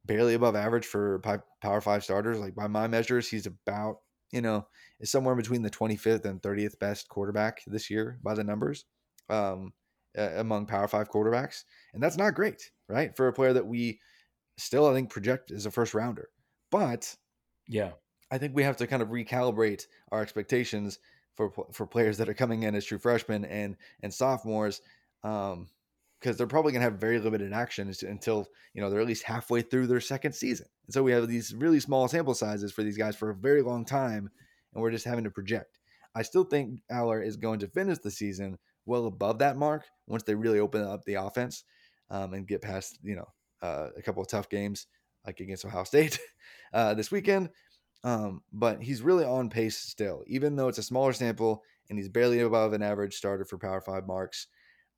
[0.05, 1.21] barely above average for
[1.61, 2.39] Power Five starters.
[2.39, 3.97] Like by my measures, he's about,
[4.33, 4.67] you know,
[5.01, 8.85] is somewhere between the 25th and 30th best quarterback this year by the numbers
[9.29, 9.73] um,
[10.17, 14.01] uh, among Power Five quarterbacks, and that's not great, right, for a player that we
[14.59, 16.29] still I think project as a first rounder.
[16.71, 17.17] But
[17.67, 17.93] yeah.
[18.33, 20.99] I think we have to kind of recalibrate our expectations
[21.37, 24.83] for for players that are coming in as true freshmen and and sophomores,
[25.25, 25.69] um,
[26.21, 29.25] because they're probably going to have very limited action until you know they're at least
[29.25, 30.67] halfway through their second season.
[30.87, 33.63] And so we have these really small sample sizes for these guys for a very
[33.63, 34.31] long time,
[34.75, 35.79] and we're just having to project.
[36.15, 40.23] I still think Allar is going to finish the season well above that mark once
[40.25, 41.65] they really open up the offense
[42.11, 43.29] um, and get past you know
[43.63, 44.87] uh, a couple of tough games
[45.27, 46.19] like against Ohio State
[46.73, 47.51] uh, this weekend.
[48.03, 52.09] Um, but he's really on pace still, even though it's a smaller sample and he's
[52.09, 54.47] barely above an average starter for Power Five marks.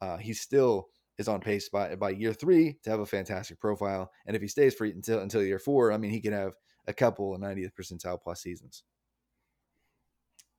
[0.00, 4.10] Uh, he still is on pace by by year three to have a fantastic profile,
[4.26, 6.52] and if he stays for until until year four, I mean, he could have
[6.86, 8.82] a couple of 90th percentile plus seasons.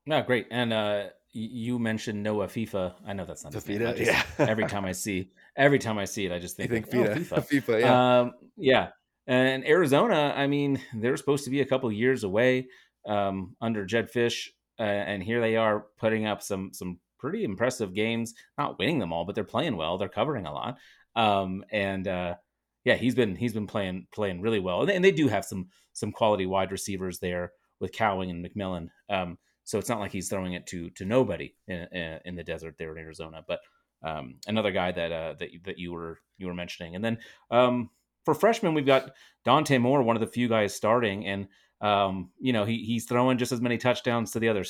[0.06, 0.48] No, great.
[0.52, 2.94] And uh, you mentioned Noah FIFA.
[3.06, 3.80] I know that's not his name.
[3.80, 4.24] Just, yeah.
[4.38, 7.16] every time I see, every time I see it, I just think, think like, oh,
[7.16, 7.64] FIFA, FIFA.
[7.64, 8.90] FIFA, yeah, Um, yeah.
[9.26, 12.68] And Arizona, I mean, they're supposed to be a couple years away
[13.08, 17.94] um, under Jedd Fisch, uh, and here they are putting up some some pretty impressive
[17.94, 18.34] games.
[18.58, 19.98] Not winning them all, but they're playing well.
[19.98, 20.78] They're covering a lot.
[21.16, 22.36] Um, and uh,
[22.84, 25.46] yeah, he's been he's been playing playing really well, and they, and they do have
[25.46, 28.90] some some quality wide receivers there with Cowing and McMillan.
[29.10, 31.88] Um, so it's not like he's throwing it to to nobody in
[32.26, 33.42] in, the desert there in Arizona.
[33.48, 33.62] But
[34.04, 37.20] um, another guy that uh, that that you were you were mentioning, and then
[37.52, 37.90] um,
[38.26, 39.12] for freshmen we've got
[39.46, 41.48] Dante Moore, one of the few guys starting, and
[41.80, 44.66] um, you know he he's throwing just as many touchdowns to the other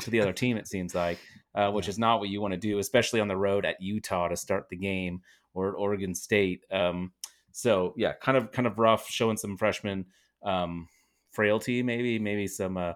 [0.00, 0.56] to the other team.
[0.56, 1.18] It seems like,
[1.58, 4.28] uh, which is not what you want to do, especially on the road at Utah
[4.28, 5.22] to start the game
[5.54, 6.64] or at Oregon State.
[6.70, 7.10] Um,
[7.50, 10.06] so yeah, kind of kind of rough, showing some freshman
[10.44, 10.86] um,
[11.32, 12.92] frailty, maybe maybe some uh,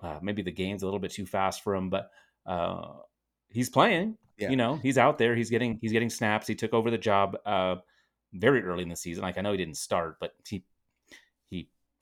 [0.00, 2.10] uh, maybe the game's a little bit too fast for him, but
[2.44, 2.88] uh,
[3.48, 4.18] he's playing.
[4.36, 4.50] Yeah.
[4.50, 5.34] You know, he's out there.
[5.34, 6.46] He's getting he's getting snaps.
[6.46, 7.76] He took over the job uh,
[8.34, 9.22] very early in the season.
[9.22, 10.64] Like I know he didn't start, but he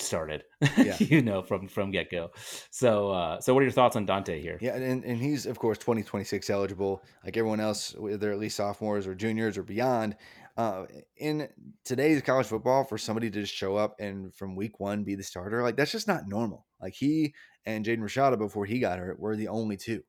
[0.02, 0.44] started.
[0.76, 0.96] Yeah.
[1.00, 2.30] you know, from from get go.
[2.70, 4.58] So uh, so what are your thoughts on Dante here?
[4.60, 9.06] Yeah, and, and he's of course 2026 eligible, like everyone else, they're at least sophomores
[9.06, 10.16] or juniors or beyond.
[10.56, 10.84] Uh,
[11.16, 11.48] in
[11.84, 15.22] today's college football, for somebody to just show up and from week one be the
[15.22, 16.66] starter, like that's just not normal.
[16.80, 17.34] Like he
[17.64, 20.02] and Jaden Rashada before he got hurt were the only 2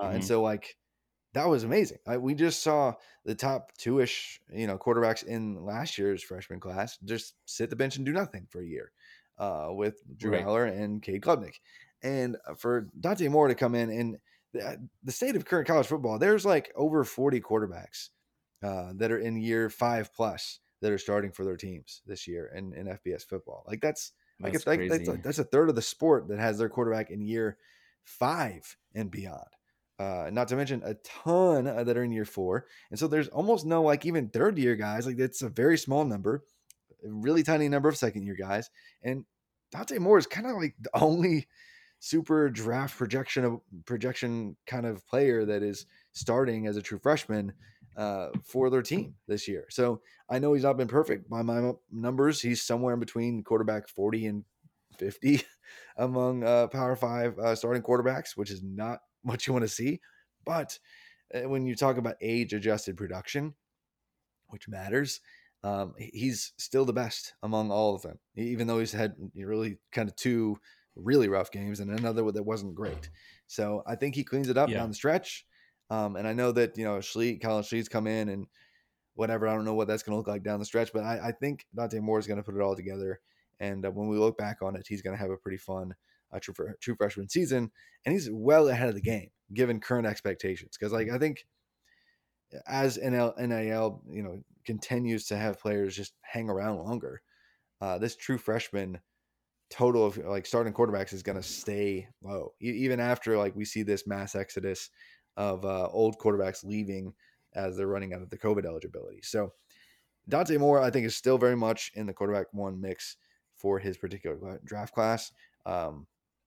[0.00, 0.24] uh, and Mhm.
[0.24, 0.76] so like
[1.34, 1.98] that was amazing.
[2.06, 2.94] Like, we just saw
[3.24, 7.76] the top two ish, you know, quarterbacks in last year's freshman class just sit the
[7.76, 8.92] bench and do nothing for a year,
[9.38, 10.44] uh, with Drew Right.
[10.44, 11.60] Allar and Cade Klubnik,
[12.02, 14.18] and uh, for Dante Moore to come in and
[14.52, 18.10] the, the state of current college football, there's like over 40 quarterbacks
[18.62, 22.52] uh, that are in year five plus that are starting for their teams this year
[22.54, 23.64] in, in FBS football.
[23.66, 26.58] Like that's like That's like that's, a, that's a third of the sport that has
[26.58, 27.58] their quarterback in year
[28.04, 29.46] five and beyond.
[29.98, 33.28] Uh, not to mention a ton uh, that are in year four, and so there's
[33.28, 35.06] almost no like even third year guys.
[35.06, 36.42] Like it's a very small number,
[37.04, 38.70] really tiny number of second year guys,
[39.02, 39.24] and
[39.72, 41.46] Dante Moore is kind of like the only
[41.98, 47.52] super draft projection of projection kind of player that is starting as a true freshman
[47.96, 49.66] uh, for their team this year.
[49.70, 52.40] So I know he's not been perfect by my numbers.
[52.40, 54.44] He's somewhere in between quarterback 40 and
[54.98, 55.42] 50
[55.96, 60.00] among uh, Power Five uh, starting quarterbacks, which is not what you want to see.
[60.44, 60.78] But
[61.34, 63.54] uh, when you talk about age adjusted production,
[64.48, 65.20] which matters,
[65.64, 70.08] um, he's still the best among all of them, even though he's had really kind
[70.10, 70.58] of two
[70.94, 73.08] really rough games and another that wasn't great.
[73.46, 74.80] So I think he cleans it up Yeah.
[74.80, 75.46] down the stretch.
[75.88, 78.46] Um, and I know that, you know, Schleet, Colin Schleet's come in and
[79.14, 79.48] whatever.
[79.48, 81.32] I don't know what that's going to look like down the stretch, but I, I
[81.32, 83.20] think Dante Moore is going to put it all together.
[83.58, 85.94] And uh, when we look back on it, he's going to have a pretty fun
[86.30, 87.70] uh, true, true freshman season.
[88.04, 90.76] And he's well ahead of the game given current expectations.
[90.78, 91.46] Because, like, I think
[92.66, 97.22] as NL, NIL, you know, continues to have players just hang around longer,
[97.80, 98.98] uh, this true freshman
[99.70, 103.64] total of like starting quarterbacks is going to stay low, E- even after like we
[103.64, 104.90] see this mass exodus
[105.36, 107.12] of uh, old quarterbacks leaving
[107.54, 109.20] as they're running out of the COVID eligibility.
[109.22, 109.52] So
[110.28, 113.16] Dante Moore, I think, is still very much in the quarterback one mix
[113.56, 115.32] for his particular draft class.
[115.66, 116.06] Um,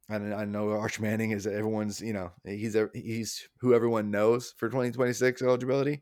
[0.09, 4.53] and I know Arch Manning is everyone's, you know, he's a, he's who everyone knows
[4.57, 6.01] for 2026 eligibility.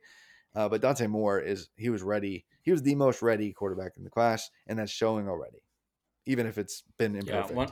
[0.56, 2.46] Uh, but Dante Moore is he was ready.
[2.62, 5.62] He was the most ready quarterback in the class, and that's showing already,
[6.26, 7.52] even if it's been imperfect.
[7.52, 7.72] Yeah, one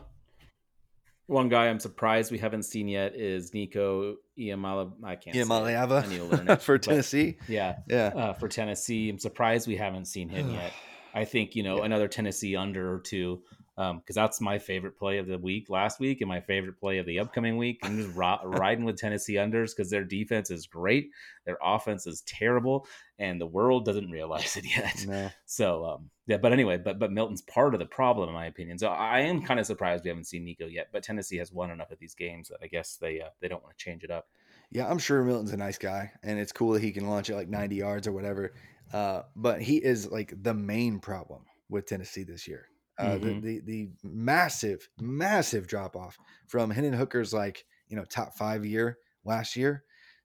[1.28, 4.92] one guy I'm surprised we haven't seen yet is Nico Iamala.
[5.04, 5.36] I can't.
[5.36, 5.78] Yeah, say it.
[6.04, 7.38] I need to it, for but Tennessee.
[7.48, 10.74] Yeah, Yeah, uh, for Tennessee, I'm surprised we haven't seen him yet.
[11.16, 11.86] I think you know Yeah.
[11.86, 13.44] another Tennessee under or two,
[13.76, 17.06] because that's my favorite play of the week last week and my favorite play of
[17.06, 17.80] the upcoming week.
[17.84, 21.10] I'm just ri- riding with Tennessee unders because their defense is great,
[21.46, 25.06] their offense is terrible, and the world doesn't realize it yet.
[25.08, 28.46] no, So um, yeah, but anyway, but but Milton's part of the problem in my
[28.46, 28.78] opinion.
[28.78, 30.90] So I am kind of surprised we haven't seen Nico yet.
[30.92, 33.64] But Tennessee has won enough of these games that I guess they uh, they don't
[33.64, 34.28] want to change it up.
[34.72, 37.36] Yeah, I'm sure Milton's a nice guy, and it's cool that he can launch it
[37.36, 38.54] like 90 yards or whatever.
[38.92, 42.68] Uh, but he is like the main problem with Tennessee this year.
[42.98, 43.42] Uh, Mhm.
[43.42, 48.66] the, the the massive, massive drop off from Hendon Hooker's like you know top five
[48.66, 49.84] year last year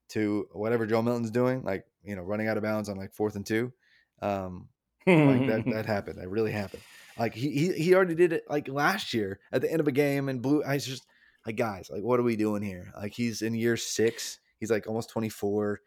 [0.09, 3.35] to whatever Joe Milton's doing, like you know running out of bounds on like fourth
[3.35, 3.73] and two.
[4.21, 4.69] Um,
[5.07, 6.19] like that that happened.
[6.19, 6.83] That really happened.
[7.17, 9.91] Like he he, he already did it like last year at the end of a
[9.91, 10.63] game and blew.
[10.63, 11.05] I was just
[11.45, 12.91] like, guys, like what are we doing here?
[12.95, 14.39] Like he's in year six.
[14.59, 15.81] He's like almost twenty four,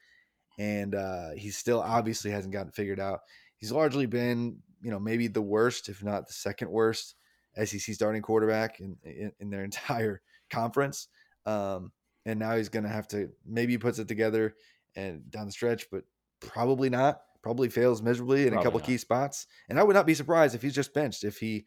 [0.59, 3.21] and uh, he still obviously hasn't gotten figured out.
[3.57, 7.15] He's largely been, you know, maybe the worst, if not the second worst,
[7.57, 11.09] SEC starting quarterback in in, in their entire conference.
[11.47, 11.93] Um,
[12.25, 14.55] and now he's going to have to maybe he puts it together
[14.95, 16.05] and down the stretch, but
[16.41, 17.21] probably not.
[17.43, 19.49] Probably fails miserably in Probably a couple key spots.
[19.69, 21.65] And I would not be surprised if he's just benched if he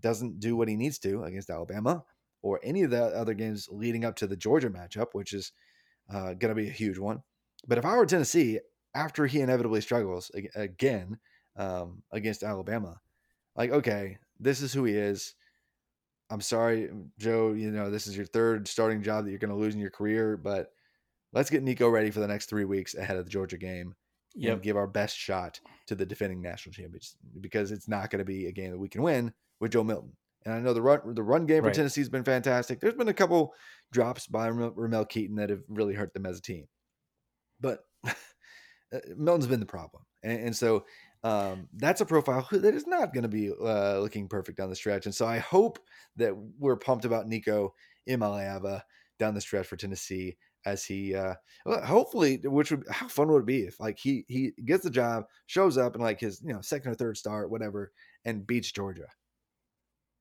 [0.00, 2.02] doesn't do what he needs to against Alabama
[2.42, 5.52] or any of the other games leading up to the Georgia matchup, which is
[6.12, 7.22] uh, going to be a huge one.
[7.68, 8.58] But if I were Tennessee,
[8.94, 11.18] after he inevitably struggles again
[11.56, 13.00] um, against Alabama,
[13.56, 15.34] like, okay, this is who he is.
[16.30, 16.88] I'm sorry,
[17.18, 17.52] Joe.
[17.52, 19.90] You know, this is your third starting job that you're going to lose in your
[19.90, 20.72] career, but
[21.32, 23.94] let's get Nico ready for the next three weeks ahead of the Georgia game
[24.34, 24.52] Yep.
[24.54, 28.24] and give our best shot to the defending national champions because it's not going to
[28.24, 30.16] be a game that we can win with Joe Milton.
[30.46, 31.74] And I know the run the run game for Right.
[31.74, 32.80] Tennessee's been fantastic.
[32.80, 33.52] There's been a couple
[33.92, 36.66] drops by Ramel, Ramel Keyton that have really hurt them as a team,
[37.60, 38.12] but uh,
[39.18, 40.86] Milton's been the problem, and, and so
[41.24, 44.76] um, that's a profile that is not going to be uh, looking perfect down the
[44.76, 45.06] stretch.
[45.06, 45.78] And so I hope
[46.16, 47.74] that we're pumped about Nico
[48.08, 48.82] Iamaleava
[49.18, 51.34] down the stretch for Tennessee as he uh
[51.66, 55.24] hopefully which would how fun would it be if like he he gets the job
[55.46, 57.90] shows up and like his you know second or third start whatever
[58.24, 59.08] and beats georgia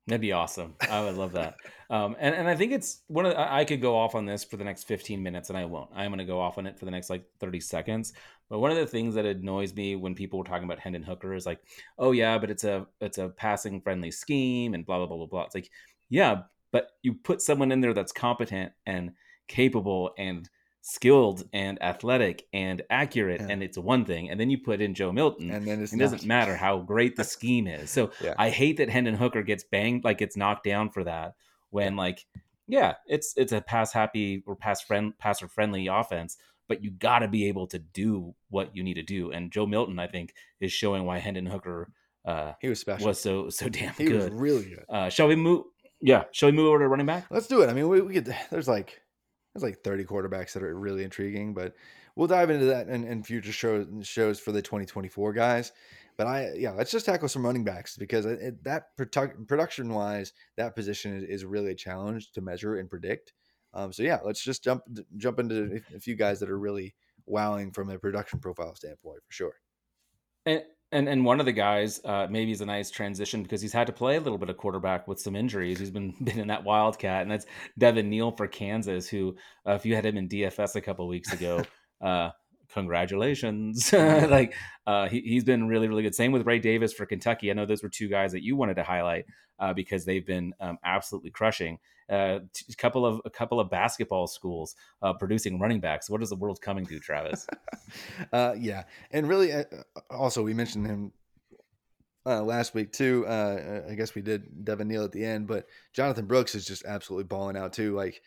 [0.08, 0.76] That'd be awesome.
[0.90, 1.56] I would love that.
[1.90, 4.44] Um, and, and I think it's one of the, I could go off on this
[4.44, 5.92] for the next 15 minutes and I won't.
[5.94, 8.14] I'm going to go off on it for the next like 30 seconds.
[8.52, 11.34] But one of the things that annoys me when people were talking about Hendon Hooker
[11.34, 11.62] is like,
[11.98, 15.26] oh yeah, but it's a it's a passing friendly scheme and blah blah blah blah
[15.26, 15.44] blah.
[15.44, 15.72] It's like,
[16.10, 16.42] yeah,
[16.74, 19.12] but you put someone in there that's competent and
[19.48, 20.50] capable and
[20.82, 23.48] skilled and athletic and accurate, Yeah.
[23.52, 24.30] and it's one thing.
[24.30, 27.16] And then you put in Joe Milton, and then it's it doesn't matter how great
[27.16, 27.90] the scheme is.
[27.90, 28.34] So Yeah.
[28.38, 31.36] I hate that Hendon Hooker gets banged, like gets knocked down for that.
[31.70, 32.26] When like,
[32.68, 36.36] yeah, it's it's a pass happy or pass friend passer friendly offense,
[36.72, 39.30] but you got to be able to do what you need to do.
[39.32, 41.92] And Joe Milton, I think, is showing why Hendon Hooker
[42.24, 44.08] uh, he was special was so so damn good.
[44.08, 44.40] he was good.
[44.40, 45.66] really good Uh, shall we move?
[46.00, 47.26] Yeah, shall we move over to running back?
[47.30, 49.02] let's do it i mean we, we could there's like
[49.54, 51.74] there's like 30 quarterbacks that are really intriguing but
[52.16, 55.74] we'll dive into that in, in future shows shows for the 2024 guys
[56.18, 60.32] but i yeah let's just tackle some running backs because it, that produc- production wise
[60.58, 63.34] that position is, is really a challenge to measure and predict
[63.74, 64.84] um, so yeah let's just jump
[65.18, 66.94] jump into a few guys that are really
[67.26, 69.54] wowing from a production profile standpoint for sure
[70.46, 73.74] And and and one of the guys uh, maybe is a nice transition because he's
[73.74, 75.80] had to play a little bit of quarterback with some injuries.
[75.80, 77.46] He's been been in that wildcat, and that's
[77.78, 79.08] Devin Neal for Kansas.
[79.08, 79.36] Who,
[79.68, 81.64] uh, if you had him in DFS a couple weeks ago,
[82.02, 82.32] uh,
[82.74, 83.92] congratulations!
[83.94, 84.54] like
[84.88, 86.16] uh, he he's been really really good.
[86.16, 87.52] Same with Ray Davis for Kentucky.
[87.52, 89.26] I know those were two guys that you wanted to highlight
[89.60, 91.78] uh, because they've been um, absolutely crushing.
[92.10, 96.10] Uh, t- a couple of a couple of basketball schools uh, producing running backs.
[96.10, 97.48] What is the world coming to, Travis?
[98.34, 99.64] uh, yeah, and really, uh,
[100.10, 101.14] also we mentioned him
[102.26, 103.26] uh, last week too.
[103.28, 106.84] Uh, I guess we did Devin Neal at the end, but Jonathan Brooks is just
[106.86, 107.96] absolutely balling out too.
[107.96, 108.22] Like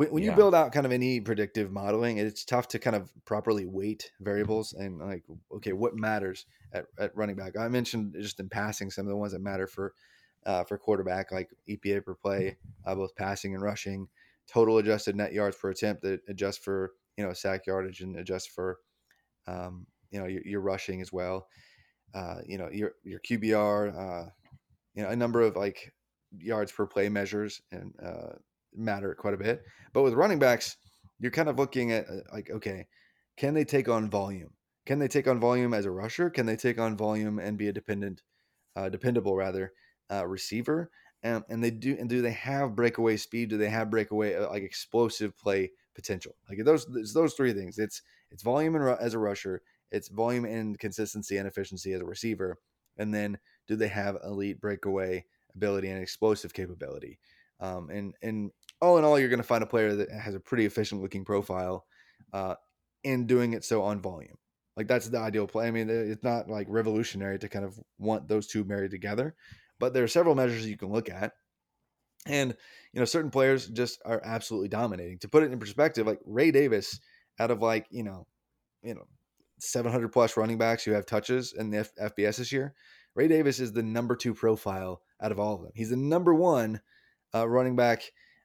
[0.00, 3.12] when, when you build out kind of any predictive modeling, it's tough to kind of
[3.26, 7.54] properly weight variables and like, okay, what matters at, at running back?
[7.58, 9.92] I mentioned just in passing some of the ones that matter for
[10.46, 14.08] uh, for quarterback, like EPA per play, uh, both passing and rushing,
[14.50, 18.52] total adjusted net yards per attempt that adjust for you know sack yardage and adjust
[18.52, 18.78] for
[19.46, 21.46] um, you know your, your rushing as well.
[22.14, 24.30] Uh, you know your your QBR, uh,
[24.94, 25.92] you know a number of like
[26.38, 28.32] yards per play measures and uh,
[28.74, 29.62] matter quite a bit.
[29.92, 30.76] But with running backs,
[31.18, 32.86] you're kind of looking at uh, like okay,
[33.36, 34.52] can they take on volume?
[34.86, 36.30] Can they take on volume as a rusher?
[36.30, 38.22] Can they take on volume and be a dependent,
[38.76, 39.72] uh, dependable rather
[40.10, 40.90] uh, receiver?
[41.22, 43.50] Um, and they do, and do they have breakaway speed?
[43.50, 46.34] Do they have breakaway uh, like explosive play potential?
[46.48, 47.78] Like those, it's those three things.
[47.78, 52.06] It's it's volume and as a rusher, it's volume and consistency and efficiency as a
[52.06, 52.58] receiver,
[52.96, 57.18] and then do they have elite breakaway ability and explosive capability?
[57.60, 58.50] Um, and and
[58.80, 61.24] all in all, you're going to find a player that has a pretty efficient looking
[61.24, 61.84] profile,
[62.32, 62.54] uh,
[63.04, 64.36] in doing it so on volume.
[64.76, 65.66] Like that's the ideal play.
[65.66, 69.34] I mean, it's not like revolutionary to kind of want those two married together,
[69.78, 71.32] but there are several measures you can look at.
[72.26, 72.56] And
[72.92, 75.18] you know, certain players just are absolutely dominating.
[75.18, 77.00] To put it in perspective, like Ray Davis,
[77.38, 78.26] out of like you know,
[78.82, 79.06] you know,
[79.58, 82.74] 700 plus running backs who have touches in the F- FBS this year,
[83.14, 85.72] Ray Davis is the number two profile out of all of them.
[85.74, 86.80] He's the number one
[87.34, 88.02] uh, running back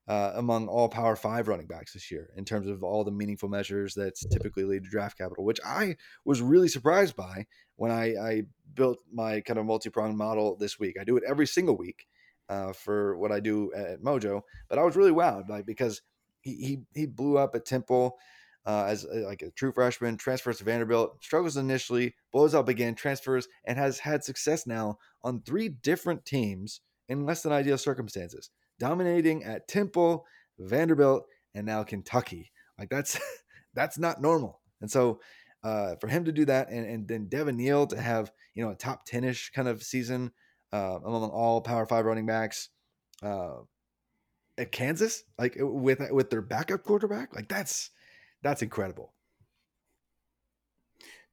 [0.07, 3.49] uh, among all Power Five running backs this year in terms of all the meaningful
[3.49, 5.95] measures that typically lead to draft capital, which I
[6.25, 8.43] was really surprised by when I, I
[8.73, 10.97] built my kind of multi pronged model this week.
[10.99, 12.05] I do it every single week
[12.49, 16.01] uh, for what I do at Mojo, but I was really wowed like because
[16.41, 18.17] he he, he blew up at Temple.
[18.67, 22.95] Uh, as a, like a true freshman, transfers to Vanderbilt, struggles initially, blows up again,
[22.95, 28.49] transfers, and has had success now on three different teams in less than ideal circumstances
[28.79, 30.25] dominating at Temple,
[30.59, 32.51] Vanderbilt, and now Kentucky.
[32.77, 33.19] Like that's
[33.73, 34.61] that's not normal.
[34.81, 35.19] And so
[35.63, 38.71] uh, for him to do that, and, and then Devin Neal to have you know
[38.71, 40.31] a top ten ish kind of season
[40.71, 42.69] uh, among all Power Five running backs
[43.23, 43.57] uh,
[44.57, 47.91] at Kansas, like with with their backup quarterback, like that's
[48.41, 49.13] that's incredible.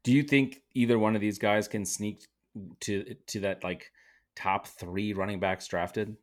[0.05, 2.26] Do you think either one of these guys can sneak
[2.80, 3.90] to to that like
[4.34, 6.16] top three running backs drafted?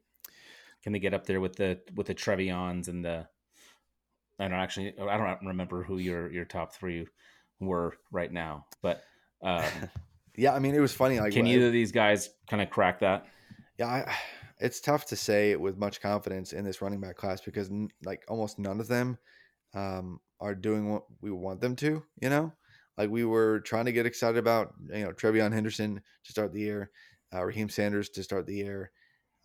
[0.84, 3.28] Can they get up there with the with the TreVeyons and the?
[4.40, 4.94] I don't actually.
[5.00, 7.08] I don't remember who your your top three
[7.60, 9.04] were right now, but
[9.42, 9.66] um,
[10.38, 11.20] yeah, I mean, it was funny.
[11.20, 13.26] Like, can either of these guys kind of crack that?
[13.78, 14.16] Yeah, I,
[14.60, 17.70] it's tough to say with much confidence in this running back class because
[18.04, 19.18] like almost none of them
[19.74, 22.04] um, are doing what we want them to.
[22.22, 22.54] You know,
[22.98, 26.62] like we were trying to get excited about you know TreVeyon Henderson to start the
[26.62, 26.92] year,
[27.34, 28.92] uh, Raheem Sanders to start the year,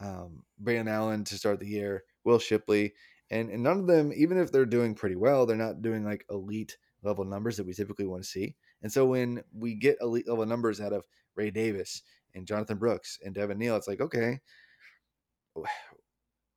[0.00, 2.94] um, Braelon Allen to start the year, Will Shipley,
[3.30, 6.24] and and none of them, even if they're doing pretty well, they're not doing like
[6.30, 8.54] elite level numbers that we typically want to see.
[8.82, 11.04] And so when we get elite level numbers out of
[11.36, 12.02] Ray Davis
[12.34, 14.40] and Jonathan Brooks and Devin Neal, it's like okay,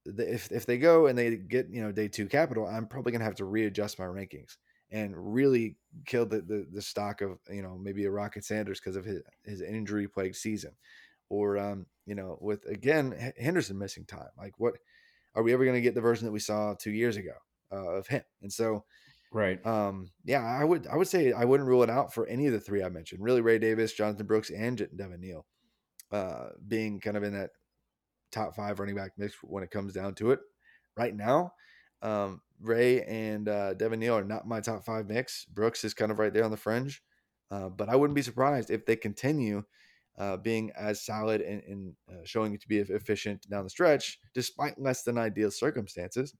[0.05, 3.23] if if they go and they get you know day two capital, I'm probably gonna
[3.23, 4.57] have to readjust my rankings
[4.91, 5.75] and really
[6.05, 9.21] kill the the, the stock of you know maybe a Rocket Sanders because of his
[9.45, 10.71] his injury plagued season
[11.29, 14.29] or um, you know, with again Henderson missing time.
[14.37, 14.75] Like, what
[15.35, 17.33] are we ever going to get the version that we saw two years ago
[17.71, 18.23] uh, of him?
[18.41, 18.85] And so,
[19.31, 22.47] right, um, yeah, I would I would say I wouldn't rule it out for any
[22.47, 23.23] of the three I mentioned.
[23.23, 25.45] Really, Ray Davis, Jonathan Brooks, and Devin Neal
[26.11, 27.51] uh, being kind of in that
[28.31, 30.39] top five running back mix when it comes down to it.
[30.95, 31.51] Right now,
[32.01, 35.45] um, Ray and uh, Devin Neal are not my top five mix.
[35.45, 37.01] Brooks is kind of right there on the fringe.
[37.49, 39.63] Uh, but I wouldn't be surprised if they continue
[40.17, 44.79] uh, being as solid and, and uh, showing to be efficient down the stretch, despite
[44.81, 46.33] less than ideal circumstances.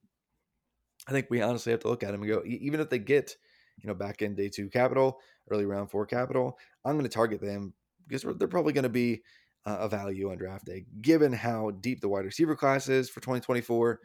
[1.06, 3.36] I think we honestly have to look at them and go, even if they get,
[3.78, 5.20] you know, back in day two capital,
[5.50, 7.72] early round four capital, I'm going to target them
[8.06, 9.22] because they're probably going to be
[9.64, 13.20] uh, a value on draft day, given how deep the wide receiver class is for
[13.20, 14.00] 2024.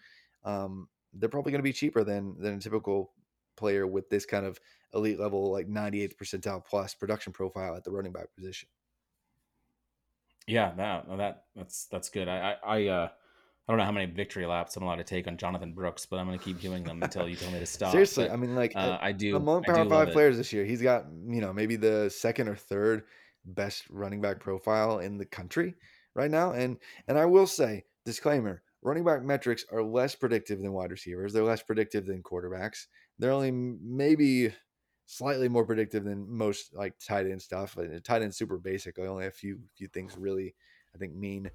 [0.46, 3.12] Um, they're probably going to be cheaper than than a typical
[3.56, 4.60] player with this kind of
[4.94, 8.68] elite level, like 98th percentile plus production profile at the running back position.
[10.48, 12.28] Yeah, that that that's that's good.
[12.28, 13.10] I I, I uh
[13.68, 16.20] I don't know how many victory laps I'm allowed to take on Jonathan Brooks, but
[16.20, 17.92] I'm going to keep doing them until you tell me to stop.
[17.92, 20.82] Seriously, but, I mean, like uh, I do among Power Five players this year, he's
[20.82, 23.04] got you know maybe the second or third
[23.46, 25.76] best running back profile in the country
[26.14, 26.52] right now.
[26.52, 26.78] And
[27.08, 31.32] and I will say, disclaimer: running back metrics are less predictive than wide receivers.
[31.32, 32.88] They're less predictive than quarterbacks.
[33.18, 34.54] They're only maybe
[35.06, 37.78] slightly more predictive than most like tight end stuff.
[38.04, 39.00] Tight end super basic.
[39.00, 40.56] Only a few few things really
[40.96, 41.50] I think mean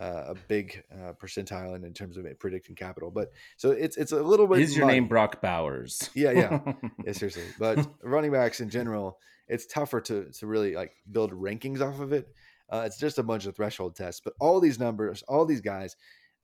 [0.00, 3.10] uh, a big uh, percentile in, in terms of predicting capital.
[3.10, 4.60] But so it's it's a little bit.
[4.60, 6.10] Is your name Brock Bowers?
[6.14, 6.60] Yeah, yeah,
[7.04, 7.12] yeah.
[7.12, 12.00] Seriously, but running backs in general, it's tougher to to really like build rankings off
[12.00, 12.28] of it.
[12.72, 14.20] Uh, it's just a bunch of threshold tests.
[14.24, 15.96] But all these numbers, all these guys,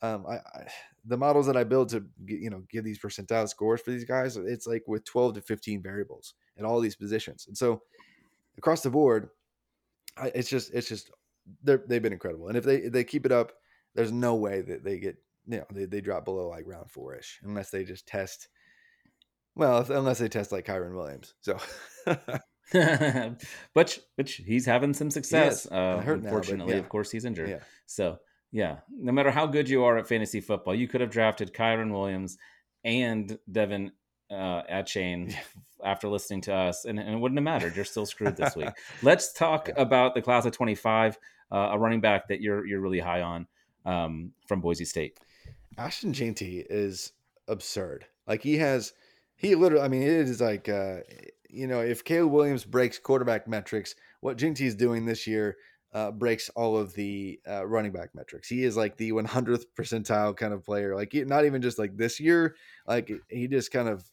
[0.02, 0.66] um, I, I,
[1.04, 4.04] the models that I build to get, you know give these percentile scores for these
[4.04, 7.82] guys, it's like with 12 to 15 variables in all these positions, and so
[8.58, 9.30] across the board,
[10.16, 11.10] I, it's just it's just
[11.62, 13.52] they they've been incredible, and if they if they keep it up,
[13.94, 15.16] there's no way that they get
[15.46, 18.48] you know they, they drop below like round four ish unless they just test.
[19.54, 21.58] Well, unless they test like Kyren Williams, so.
[23.74, 25.66] but which he's having some success.
[25.66, 26.80] Uh, unfortunately, now, yeah.
[26.80, 27.48] of course, he's injured.
[27.48, 27.60] Yeah.
[27.86, 28.18] So
[28.52, 31.92] yeah, no matter how good you are at fantasy football, you could have drafted Kyren
[31.92, 32.38] Williams
[32.84, 33.92] and Devin
[34.30, 35.26] uh, yeah.
[35.84, 37.76] after listening to us, and, and, it wouldn't have mattered.
[37.76, 38.70] You're still screwed this week.
[39.02, 39.74] Let's talk yeah.
[39.76, 41.18] about the class of 25,
[41.52, 43.46] uh, a running back that you're you're really high on
[43.84, 45.18] um, from Boise State.
[45.78, 47.12] Ashton Jeanty is
[47.48, 48.06] absurd.
[48.26, 48.92] Like he has,
[49.36, 49.84] he literally.
[49.84, 50.98] I mean, it is like uh,
[51.48, 55.56] you know, if Caleb Williams breaks quarterback metrics, what Jeanty is doing this year
[55.96, 58.48] uh, breaks all of the uh, running back metrics.
[58.48, 60.94] He is like the 100th percentile kind of player.
[60.94, 62.54] Like not even just like this year,
[62.86, 64.04] like he just kind of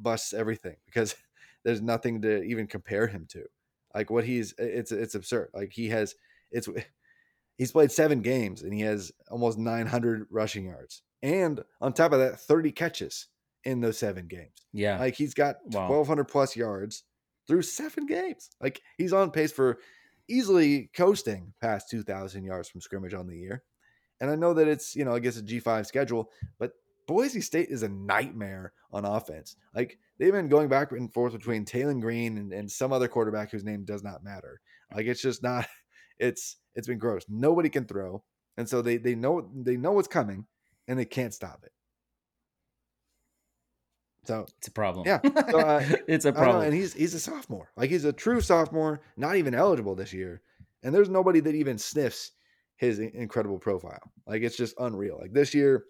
[0.00, 1.16] busts everything because
[1.64, 3.44] there's nothing to even compare him to.
[3.92, 5.50] Like what he's, it's it's absurd.
[5.52, 6.14] Like he has,
[6.52, 6.68] it's
[7.58, 11.02] he's played seven games and he has almost 900 rushing yards.
[11.22, 13.26] and on top of that, 30 catches
[13.64, 14.66] in those seven games.
[14.72, 14.98] Yeah.
[14.98, 15.88] Like he's got Wow.
[15.88, 17.02] 1,200 plus yards
[17.48, 18.48] through seven games.
[18.60, 19.78] Like he's on pace for
[20.32, 23.62] easily coasting past 2,000 yards from scrimmage on the year.
[24.20, 26.72] And I know that it's, you know, I guess a G5 schedule, but
[27.06, 29.56] Boise State is a nightmare on offense.
[29.74, 33.50] Like they've been going back and forth between Taylen Green and, and some other quarterback
[33.50, 34.60] whose name does not matter.
[34.94, 35.66] Like it's just not,
[36.18, 37.24] it's, it's been gross.
[37.28, 38.22] Nobody can throw.
[38.56, 40.46] And so they, they know, they know what's coming
[40.88, 41.72] and they can't stop it.
[44.24, 45.06] So it's a problem.
[45.06, 45.20] Yeah.
[45.50, 46.64] So, uh, it's a I know, problem.
[46.66, 47.70] and he's he's a sophomore.
[47.76, 50.42] Like he's a true sophomore, not even eligible this year.
[50.82, 52.32] And there's nobody that even sniffs
[52.76, 54.12] his incredible profile.
[54.26, 55.18] Like it's just unreal.
[55.20, 55.84] Like this year,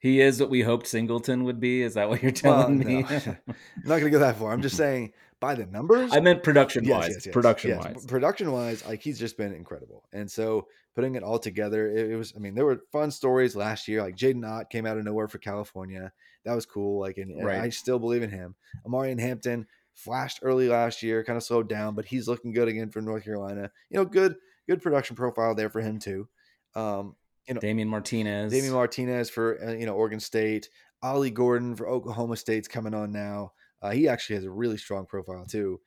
[0.00, 1.82] he is what we hoped Singleton would be.
[1.82, 3.04] Is that what you're well, telling no, me?
[3.10, 3.36] I'm
[3.84, 4.52] not gonna go that far.
[4.52, 6.10] I'm just saying by the numbers.
[6.12, 7.08] I meant production Yes, wise.
[7.14, 8.06] yes, yes, production wise.
[8.06, 10.04] Production wise, like he's just been incredible.
[10.12, 12.32] And so putting it all together, it, it was.
[12.36, 14.02] I mean, there were fun stories last year.
[14.02, 16.12] Like Jaydn Ott came out of nowhere for California.
[16.44, 17.00] That was cool.
[17.00, 17.60] Like, and, and Right.
[17.60, 18.54] I still believe in him.
[18.86, 22.90] Omarion Hampton flashed early last year, kind of slowed down, but he's looking good again
[22.90, 23.70] for North Carolina.
[23.90, 24.36] You know, good
[24.68, 26.28] good production profile there for him too.
[26.74, 27.16] Um,
[27.48, 28.52] you know, Damien Martinez.
[28.52, 30.68] Damien Martinez for uh, you know Oregon State,
[31.02, 33.52] Ollie Gordon for Oklahoma State's coming on now.
[33.80, 35.80] Uh, he actually has a really strong profile too,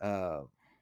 [0.00, 0.40] uh,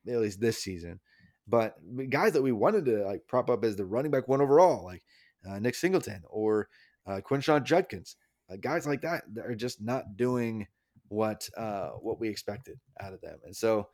[0.08, 1.00] at least this season.
[1.48, 1.74] But
[2.10, 5.02] guys that we wanted to like prop up as the running back one overall, like
[5.48, 6.68] uh, Nick Singleton or
[7.06, 8.16] uh, Quinshon Judkins,
[8.50, 10.68] uh, guys like that, that are just not doing
[11.08, 13.38] what uh, what we expected out of them.
[13.44, 13.88] And so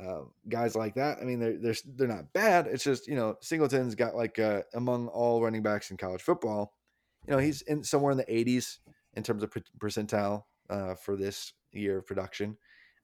[0.00, 2.66] uh, guys like that, I mean, they're they're they're not bad.
[2.66, 6.74] It's just you know Singleton's got like uh, among all running backs in college football,
[7.26, 8.78] you know he's in somewhere in the 80s
[9.14, 12.56] in terms of percentile uh, for this year of production,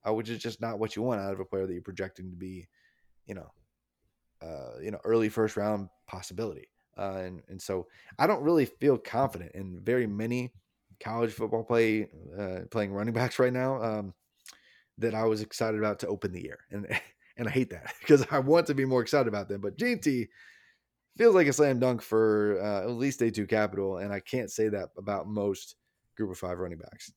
[0.08, 2.30] uh, which is just not what you want out of a player that you're projecting
[2.30, 2.68] to be,
[3.26, 3.50] you know,
[4.40, 6.68] uh, you know, early first round possibility.
[6.96, 7.88] And and so
[8.18, 10.52] I don't really feel confident in very many
[10.98, 12.08] college football play
[12.70, 14.14] playing running backs right now um,
[14.98, 16.86] that I was excited about to open the year, and
[17.36, 19.60] and I hate that because I want to be more excited about them.
[19.60, 20.28] But JT
[21.16, 24.50] feels like a slam dunk for uh, at least day two capital, and I can't
[24.50, 25.76] say that about most
[26.16, 27.12] group of five running backs.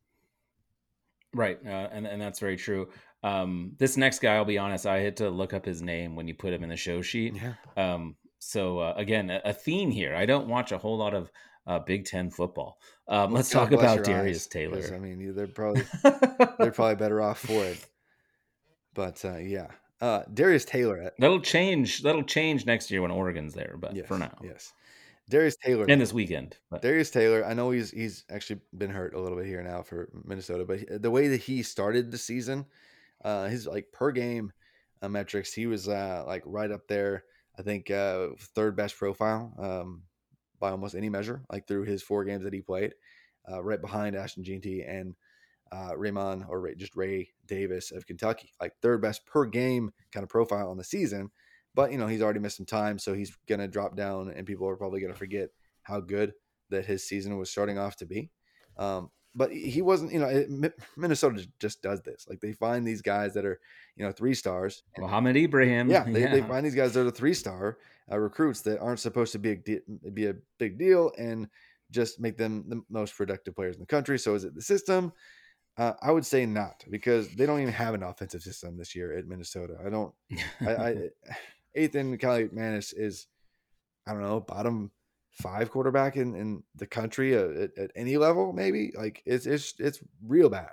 [1.34, 2.90] Right, uh, and and that's very true.
[3.22, 6.28] Um, this next guy, I'll be honest, I had to look up his name when
[6.28, 7.36] you put him in the show sheet.
[7.36, 10.16] Yeah, Um, so uh, again, a, a theme here.
[10.16, 11.30] I don't watch a whole lot of
[11.70, 12.80] uh, Big Ten football.
[13.08, 14.92] Um, let's God talk about Darius eyes, Taylor.
[14.94, 17.86] I mean, they're probably they're probably better off for it.
[18.96, 19.68] But uh, yeah,
[20.02, 21.12] uh, Darius Taylor.
[21.20, 22.02] That'll change.
[22.02, 23.76] That'll change next year when Oregon's there.
[23.80, 24.74] But yes, for now, yes,
[25.30, 25.86] Darius Taylor.
[25.88, 26.58] and this weekend.
[26.72, 29.84] But, Darius Taylor, I know he's he's actually been hurt a little bit here now
[29.84, 32.66] for Minnesota, but the way that he started the season,
[33.24, 34.52] uh, his like per game
[35.04, 37.26] uh, metrics, he was uh, like right up there.
[37.60, 40.04] I think uh, third best profile um,
[40.60, 42.94] by almost any measure, like through his four games that he played,
[43.52, 45.16] uh, right behind Ashton Jeanty and
[45.72, 50.24] uh, Raymond or Ray, just Ray Davis of Kentucky, like third best per game kind
[50.24, 51.30] of profile on the season.
[51.76, 54.68] But you know he's already missed some time, so he's gonna drop down, and people
[54.68, 55.50] are probably gonna forget
[55.84, 56.34] how good
[56.70, 58.32] that his season was starting off to be.
[58.78, 62.26] Um, but he wasn't, you know, Minnesota just does this.
[62.28, 63.62] Like they find these guys that are,
[63.96, 64.84] you know, three stars.
[64.98, 65.90] Mohamed Ibrahim.
[65.90, 67.78] yeah, they, they find these guys that are three star
[68.12, 69.80] uh, recruits that aren't supposed to be a de-
[70.14, 71.48] be a big deal and
[71.90, 74.20] just make them the most productive players in the country.
[74.20, 75.14] So is it the system?
[75.78, 79.18] Uh, I would say not because they don't even have an offensive system this year
[79.18, 79.78] at Minnesota.
[79.86, 80.14] I don't.
[80.60, 80.96] I, I
[81.78, 83.28] Athan Kaliakmanis is,
[84.06, 84.92] I don't know, bottom
[85.32, 88.92] five quarterback in, in the country at, at, at any level, maybe.
[88.98, 90.72] Like it's it's it's real bad.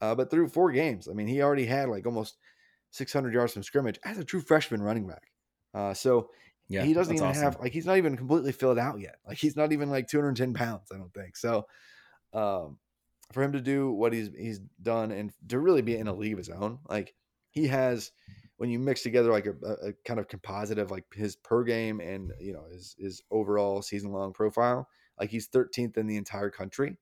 [0.00, 2.36] Uh, but through four games, I mean, he already had like almost
[2.90, 5.30] 600 yards from scrimmage as a true freshman running back.
[5.72, 6.30] Uh, so
[6.68, 7.42] yeah, he doesn't even awesome.
[7.42, 9.16] have like he's not even completely filled out yet.
[9.26, 10.90] Like he's not even like 210 pounds.
[10.92, 11.66] I don't think so.
[12.32, 12.78] Um,
[13.32, 16.32] for him to do what he's he's done and to really be in a league
[16.32, 17.14] of his own, like
[17.50, 18.12] he has
[18.64, 19.54] when you mix together like a,
[19.88, 23.82] a, kind of composite of like his per game and you know his his overall
[23.82, 24.88] season long profile,
[25.20, 26.96] like he's 13th in the entire country.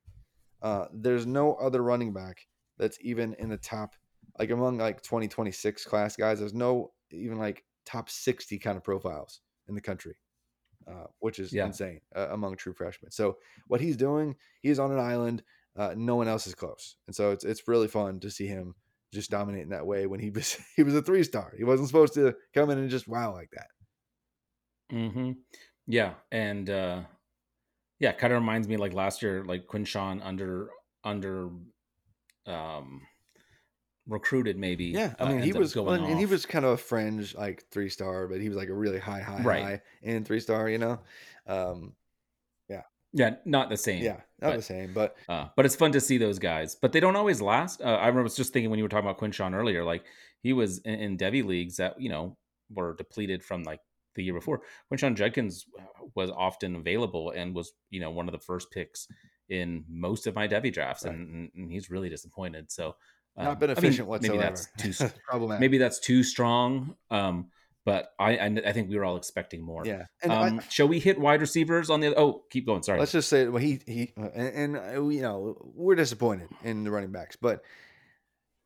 [0.60, 2.48] Uh, there's no other running back
[2.78, 3.94] that's even in the top
[4.40, 6.40] like among like 2026 class guys.
[6.40, 10.16] There's no even like top 60 kind of profiles in the country,
[10.90, 11.66] uh, which is Yeah.
[11.66, 13.12] insane uh, among true freshmen.
[13.12, 13.36] So
[13.68, 15.44] what he's doing, he's on an island.
[15.76, 18.74] Uh, no one else is close, and so it's it's really fun to see him
[19.12, 20.06] just dominating that way.
[20.06, 22.90] When he was he was a three star, he wasn't supposed to come in and
[22.90, 23.68] just wow like that.
[24.90, 25.32] hmm
[25.86, 27.04] Yeah, and uh
[28.00, 30.70] yeah, kind of reminds me like last year, like Quinshon under
[31.04, 31.50] under
[32.46, 33.06] um
[34.06, 35.00] recruited maybe.
[35.00, 37.34] Yeah, I uh, mean he was going well, and he was kind of a fringe
[37.34, 39.72] like three star, but he was like a really high high Right.
[39.72, 40.68] high and three star.
[40.68, 41.02] You know,
[41.46, 41.96] um,
[43.12, 44.02] Yeah, not the same.
[44.02, 46.74] Yeah, not but, the same, but uh, but it's fun to see those guys.
[46.74, 47.80] But they don't always last.
[47.80, 50.04] Uh, I remember was just thinking when you were talking about Quinshon earlier, like
[50.42, 52.36] he was in, in Devy leagues that you know
[52.70, 53.80] were depleted from like
[54.14, 54.62] the year before.
[54.90, 55.82] Quinshon Judkins uh,
[56.14, 59.06] was often available and was you know one of the first picks
[59.48, 61.14] in most of my Devy drafts, Right.
[61.14, 62.72] and, and he's really disappointed.
[62.72, 62.96] So
[63.36, 64.38] um, not been I mean, efficient whatsoever.
[64.38, 65.60] Maybe that's too problematic.
[65.60, 66.96] maybe that's too strong.
[67.10, 67.50] Um,
[67.84, 69.82] but I, I I think we were all expecting more.
[69.86, 72.14] yeah, and I- Um, shall we hit wide receivers on the?
[72.18, 72.82] Oh, keep going.
[72.82, 72.98] Sorry.
[73.00, 76.84] Let's just say, well, he he, uh, and, and uh, you know, we're disappointed in
[76.84, 77.62] the running backs, but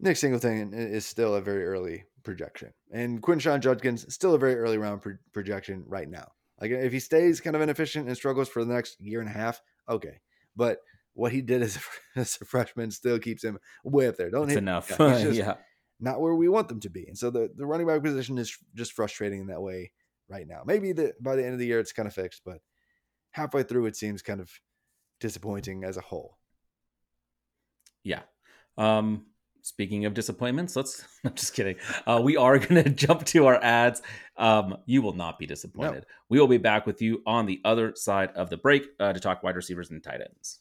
[0.00, 4.78] Nick Singleton is still a very early projection, and Quinshon Judkins still a very early
[4.78, 6.28] round pro- projection right now.
[6.60, 9.32] Like if he stays kind of inefficient and struggles for the next year and a
[9.32, 10.20] half, okay,
[10.56, 10.78] but
[11.14, 11.80] what he did as a,
[12.20, 14.30] as a freshman still keeps him way up there.
[14.30, 14.88] Don't it's hit enough.
[14.98, 15.54] just yeah.
[16.00, 18.56] Not where we want them to be, and so the the running back position is
[18.74, 19.92] just frustrating in that way
[20.28, 20.62] right now.
[20.66, 22.58] Maybe the by the end of the year it's kind of fixed, but
[23.30, 24.50] halfway through it seems kind of
[25.20, 26.38] disappointing as a whole.
[28.02, 28.22] Yeah.
[28.78, 29.26] Um,
[29.62, 31.04] speaking of disappointments, let's.
[31.24, 31.76] I'm just kidding.
[32.06, 34.02] Uh, we are going to jump to our ads.
[34.36, 36.06] Um, you will not be disappointed.
[36.28, 39.20] We will be back with you on the other side of the break uh, to
[39.20, 40.60] talk wide receivers and tight ends.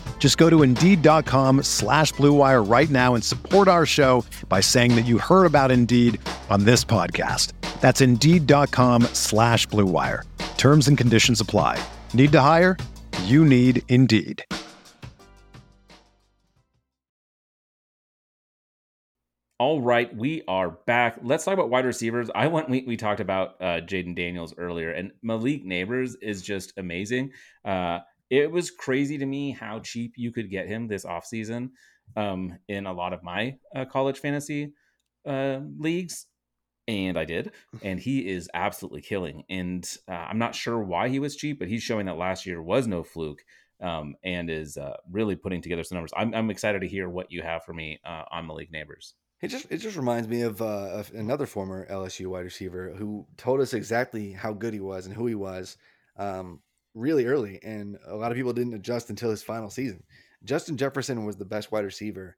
[0.21, 4.93] Just go to Indeed.com slash Blue Wire right now and support our show by saying
[4.93, 7.53] that you heard about Indeed on this podcast.
[7.81, 10.23] That's Indeed.com slash Blue Wire.
[10.57, 11.83] Terms and conditions apply.
[12.13, 12.77] Need to hire?
[13.23, 14.45] You need Indeed.
[19.57, 21.17] All right, we are back.
[21.23, 22.29] Let's talk about wide receivers.
[22.33, 22.69] I went.
[22.69, 27.31] We, we talked about uh, Jayden Daniels earlier, and Malik Nabers is just amazing.
[27.63, 27.99] Uh,
[28.31, 31.71] it was crazy to me how cheap you could get him this offseason
[32.15, 34.71] um, in a lot of my uh, college fantasy
[35.27, 36.27] uh, leagues,
[36.87, 37.51] and I did.
[37.83, 39.43] And he is absolutely killing.
[39.49, 42.61] And uh, I'm not sure why he was cheap, but he's showing that last year
[42.61, 43.43] was no fluke.
[43.81, 46.13] Um, and is uh, really putting together some numbers.
[46.15, 49.13] I'm, I'm excited to hear what you have for me uh, on Malik Nabers.
[49.41, 53.25] It just it just reminds me of, uh, of another former LSU wide receiver who
[53.37, 55.77] told us exactly how good he was and who he was
[56.15, 56.59] um,
[56.93, 60.03] really early, and a lot of people didn't adjust until his final season.
[60.43, 62.37] Justin Jefferson was the best wide receiver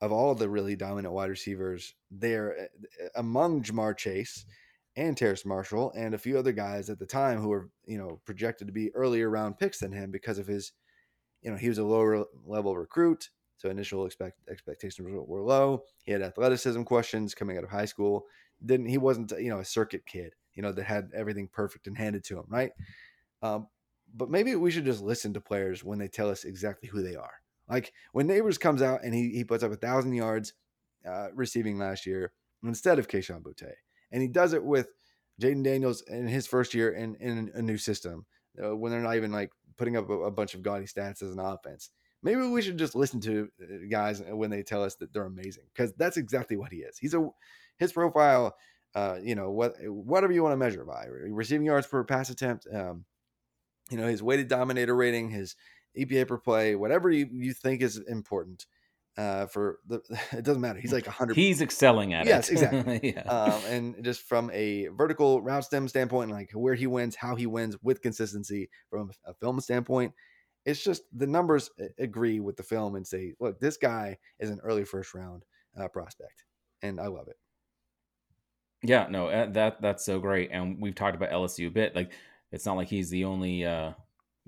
[0.00, 2.68] of all the really dominant wide receivers there,
[3.02, 4.44] uh, among Ja'Marr Chase
[4.96, 8.20] and Terrace Marshall and a few other guys at the time who were you know
[8.24, 10.72] projected to be earlier round picks than him because of his
[11.42, 15.84] you know he was a lower level recruit so initial expect expectations were, were low.
[16.04, 18.26] He had athleticism questions coming out of high school.
[18.64, 21.96] Didn't he wasn't you know a circuit kid, you know that had everything perfect and
[21.96, 22.72] handed to him, right?
[23.54, 23.68] Um,
[24.14, 27.16] but maybe we should just listen to players when they tell us exactly who they
[27.16, 27.34] are.
[27.68, 30.54] Like when Nabers comes out and he he puts up a thousand yards
[31.06, 32.32] uh, receiving last year
[32.62, 33.72] instead of Kayshon Boutte,
[34.12, 34.88] and he does it with
[35.40, 38.26] Jayden Daniels in his first year in in a new system
[38.62, 41.32] uh, when they're not even like putting up a, a bunch of gaudy stats as
[41.32, 41.90] an offense
[42.26, 45.64] maybe we should just listen to uh, guys when they tell us that they're amazing
[45.72, 46.98] because that's exactly what he is.
[46.98, 47.28] He's a
[47.78, 48.56] his profile,
[48.94, 52.66] uh, you know, what whatever you want to measure by receiving yards per pass attempt,
[52.72, 53.04] um,
[53.90, 55.56] you know, his weighted dominator rating, his
[55.98, 58.66] EPA per play, whatever you, you think is important.
[59.18, 60.78] Uh, for the it doesn't matter.
[60.78, 61.36] He's like a hundred.
[61.36, 62.60] He's excelling at yes, it.
[62.60, 63.14] Yes, exactly.
[63.16, 63.22] yeah.
[63.22, 67.46] Um, and just from a vertical route stem standpoint, like where he wins, how he
[67.46, 70.12] wins with consistency from a film standpoint,
[70.66, 74.60] it's just the numbers agree with the film and say, look, this guy is an
[74.62, 75.44] early first round
[75.80, 76.44] uh, prospect,
[76.82, 77.36] and I love it.
[78.82, 81.96] Yeah, no, uh, that that's so great, and we've talked about LSU a bit.
[81.96, 82.12] Like,
[82.52, 83.92] it's not like he's the only uh,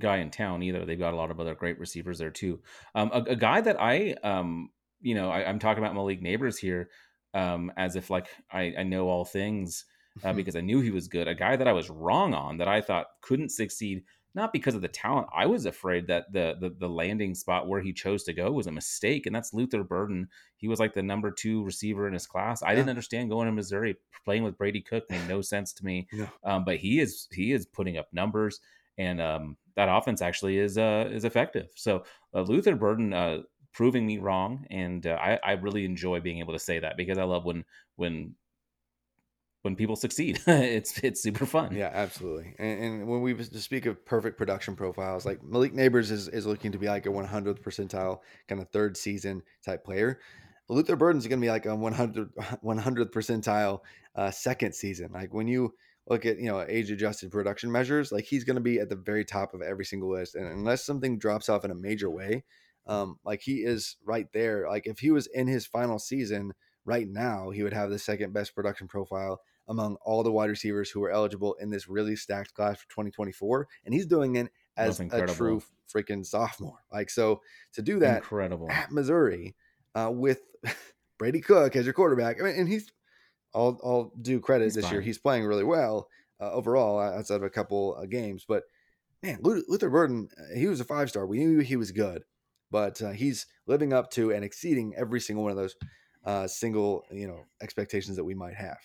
[0.00, 0.84] guy in town either.
[0.84, 2.60] They've got a lot of other great receivers there too.
[2.94, 4.70] Um, a, a guy that I, um,
[5.00, 6.90] you know, I, I'm talking about Malik Nabers here,
[7.34, 9.84] um, as if like I, I know all things
[10.24, 11.28] uh, because I knew he was good.
[11.28, 14.04] A guy that I was wrong on that I thought couldn't succeed
[14.34, 15.26] not because of the talent.
[15.34, 18.66] I was afraid that the, the the landing spot where he chose to go was
[18.66, 20.28] a mistake, and that's Luther Burden.
[20.56, 22.62] He was like the number two receiver in his class.
[22.62, 22.76] I Yeah.
[22.76, 26.06] didn't understand going to Missouri playing with Brady Cook made no sense to me.
[26.12, 26.28] No.
[26.44, 28.60] Um, but he is he is putting up numbers,
[28.98, 31.68] and um, that offense actually is uh, is effective.
[31.74, 32.04] So
[32.34, 36.52] uh, Luther Burden uh, proving me wrong, and uh, I, I really enjoy being able
[36.52, 37.64] to say that because I love when
[37.96, 38.34] when
[39.62, 40.40] when people succeed.
[40.46, 41.74] it's it's super fun.
[41.74, 42.54] Yeah, absolutely.
[42.58, 46.72] And, and when we speak of perfect production profiles, like Malik Nabers is, is looking
[46.72, 50.20] to be like a 100th percentile kind of third season type player.
[50.68, 53.80] Luther Burden's going to be like a 100 100th percentile
[54.14, 55.10] uh, second season.
[55.12, 55.74] Like when you
[56.08, 58.96] look at you know age adjusted production measures, like he's going to be at the
[58.96, 60.34] very top of every single list.
[60.34, 62.44] And unless something drops off in a major way,
[62.86, 64.68] um, like he is right there.
[64.68, 66.52] Like if he was in his final season
[66.88, 70.90] right now, he would have the second best production profile among all the wide receivers
[70.90, 73.68] who are eligible in this really stacked class for 2024.
[73.84, 75.62] And he's doing it as a true
[75.94, 76.78] freaking sophomore.
[76.90, 77.42] Like, so
[77.74, 78.70] to do that Incredible.
[78.70, 79.54] at Missouri
[79.94, 80.40] uh, with
[81.18, 82.90] Brady Cook as your quarterback, I mean, and he's,
[83.54, 85.02] I'll, I'll do credit He's this year.
[85.02, 86.08] He's playing really well
[86.40, 88.46] uh, overall outside of a couple uh, games.
[88.48, 88.62] But
[89.22, 91.26] man, Luther, Burden, he was a five star.
[91.26, 92.24] We knew he was good,
[92.70, 95.76] but uh, he's living up to and exceeding every single one of those
[96.24, 98.78] uh, single you know expectations that we might have.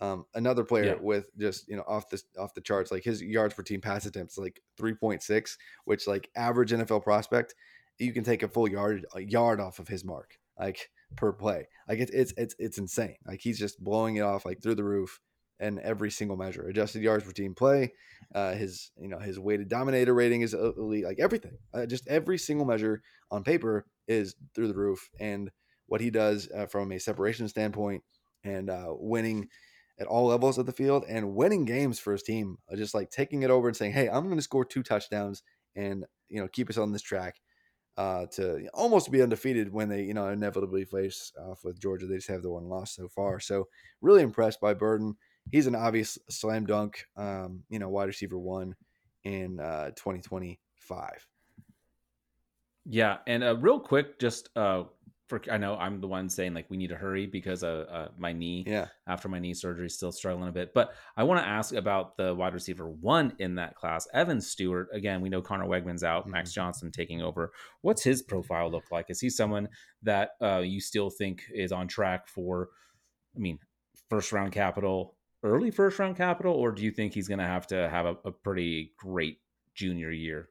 [0.00, 1.00] Um, another player Yeah.
[1.00, 4.04] with just you know off the off the charts, like his yards per team pass
[4.06, 7.54] attempts, like three point six, which like average NFL prospect,
[7.98, 11.68] you can take a full yard a yard off of his mark, like per play.
[11.88, 13.16] Like it's it's it's it's insane.
[13.26, 15.18] Like he's just blowing it off like through the roof
[15.58, 16.68] and every single measure.
[16.68, 17.94] Adjusted yards per team play,
[18.34, 21.06] uh, his you know his weighted dominator rating is elite.
[21.06, 25.08] Like everything, uh, just every single measure on paper is through the roof.
[25.18, 25.50] And
[25.86, 28.02] what he does uh, from a separation standpoint
[28.44, 29.48] and uh, winning
[29.98, 33.10] at all levels of the field and winning games for his team, uh, just like
[33.10, 35.42] taking it over and saying, "Hey, I'm going to score two touchdowns
[35.74, 37.40] and you know keep us on this track."
[37.96, 42.06] Uh, to almost be undefeated when they, you know, inevitably face off with Georgia.
[42.06, 43.40] They just have the one loss so far.
[43.40, 43.68] So
[44.02, 45.16] really impressed by Burden
[45.50, 48.74] he's an obvious slam dunk, um, you know, wide receiver one
[49.24, 51.26] in uh, 2025.
[52.88, 54.84] Yeah, and uh, real quick, just uh,
[55.28, 58.08] for I know I'm the one saying like we need to hurry because uh, uh
[58.16, 58.86] my knee Yeah.
[59.06, 60.72] after my knee surgery is still struggling a bit.
[60.72, 64.88] But I want to ask about the wide receiver one in that class, Evan Stewart.
[64.92, 66.54] Again, we know Conner Weigman's out, Max Mhm.
[66.54, 67.52] Johnson taking over.
[67.80, 69.10] What's his profile look like?
[69.10, 69.68] Is he someone
[70.02, 72.68] that uh, you still think is on track for?
[73.34, 73.58] I mean,
[74.08, 77.66] first round capital, early first round capital, or do you think he's going to have
[77.68, 79.40] to have a, a pretty great
[79.74, 80.48] junior year?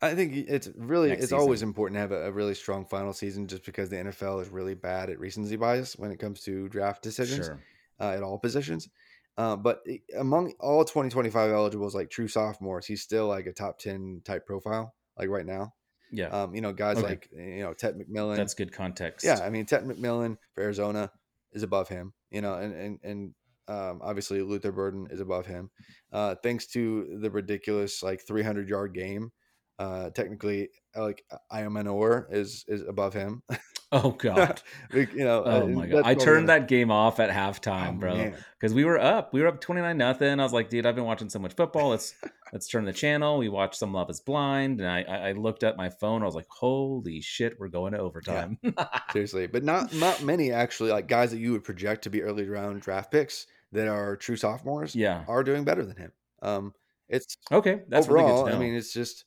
[0.00, 3.12] I think it's really Next it's always important to have a, a really strong final
[3.12, 6.68] season just because the NFL is really bad at recency bias when it comes to
[6.68, 7.60] draft decisions Sure.
[8.00, 8.88] uh, at all positions.
[9.36, 9.82] Uh, but
[10.16, 14.94] among all 2025 eligibles, like true sophomores, he's still like a top 10 type profile,
[15.16, 15.74] like right now.
[16.10, 17.06] Yeah, Um, you know, guys Okay.
[17.08, 18.36] like, you know, Tet McMillan.
[18.36, 19.24] that's good context.
[19.26, 21.12] Yeah, I mean, Tet McMillan for Arizona
[21.52, 23.34] is above him, you know, and and and
[23.68, 25.70] um, obviously Luther Burden is above him,
[26.12, 29.30] uh, thanks to the ridiculous like 300 yard game.
[29.78, 33.42] Uh, technically, like i am Iomanor is is above him.
[33.90, 34.60] Oh God.
[34.92, 36.02] you know, uh, Oh my god!
[36.04, 39.32] I turned that game off at oh, halftime, bro, because we were up.
[39.32, 40.40] We were up twenty nine nothing.
[40.40, 41.90] I was like, dude, I've been watching so much football.
[41.90, 42.14] Let's
[42.52, 43.38] let's turn the channel.
[43.38, 46.22] We watched some Love Is Blind, and I I looked at my phone.
[46.22, 48.58] I was like, holy shit, we're going to overtime.
[49.12, 52.46] seriously, but not not many actually like guys that you would project to be early
[52.46, 55.24] round draft picks that are true sophomores yeah.
[55.28, 56.12] are doing better than him.
[56.42, 56.74] Um,
[57.08, 58.56] it's Okay, that's overall, really good to know.
[58.56, 59.24] I mean, it's just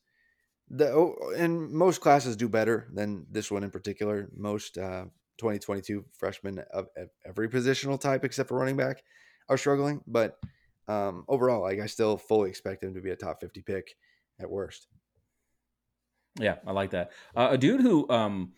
[0.74, 4.30] the oh, and most classes do better than this one in particular.
[4.36, 5.05] Most uh,
[5.38, 9.03] 2022 freshmen of, of every positional type except for running back
[9.49, 10.38] are struggling, but
[10.88, 13.95] um, overall, like I still fully expect him to be a top 50 pick
[14.39, 14.88] at worst.
[16.39, 17.11] Yeah, I like that.
[17.36, 18.53] Uh, a dude who um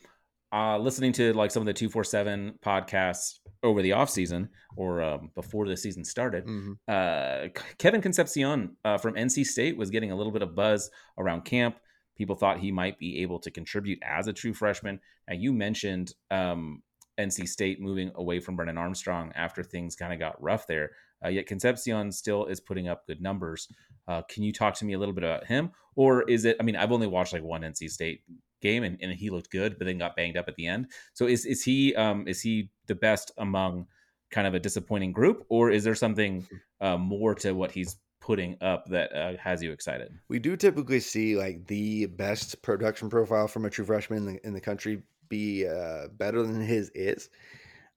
[0.51, 5.31] uh listening to like some of the 247 podcasts over the off season or um,
[5.35, 6.75] before the season started, Mhm.
[6.87, 7.49] uh,
[7.79, 11.77] Kevin Concepcion uh, from NC State was getting a little bit of buzz around camp.
[12.17, 14.99] People thought he might be able to contribute as a true freshman.
[15.27, 16.83] Now, you mentioned um,
[17.17, 20.91] NC State moving away from Brennan Armstrong after things kind of got rough there.
[21.23, 23.67] Uh, yet Concepcion still is putting up good numbers.
[24.07, 25.71] Uh, can you talk to me a little bit about him?
[25.95, 28.21] Or is it, I mean, I've only watched like one NC State
[28.61, 30.87] game and, and he looked good, but then got banged up at the end.
[31.13, 33.87] So is, is he um, is he the best among
[34.31, 36.45] kind of a disappointing group, or is there something
[36.81, 40.17] uh, more to what he's putting up that uh, has you excited?
[40.29, 44.47] We do typically see like the best production profile from a true freshman in the,
[44.47, 47.29] in the country be uh, better than his is.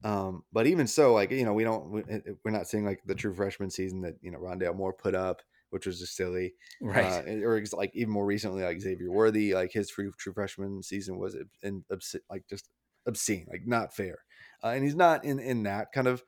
[0.03, 2.03] Um, but even so, like you know, we don't we,
[2.45, 5.43] we're not seeing like the true freshman season that you know Rondale Moore put up
[5.70, 6.55] which was just silly.
[6.81, 7.05] Right.
[7.27, 10.83] Uh, or ex- like even more recently, like Xavier Worthy, like his true true freshman
[10.83, 11.85] season was in,
[12.31, 12.68] like just
[13.07, 14.18] obscene, like not fair.
[14.62, 16.22] Uh, and he's not in in that kind of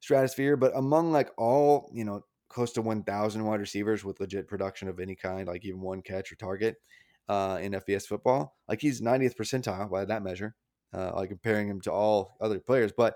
[0.00, 4.88] stratosphere, but among like all you know close to 1,000 wide receivers with legit production
[4.88, 6.76] of any kind, like even one catch or target
[7.28, 10.54] uh, in FBS football, like he's 90th percentile by that measure,
[10.92, 12.92] uh, like comparing him to all other players.
[12.94, 13.14] But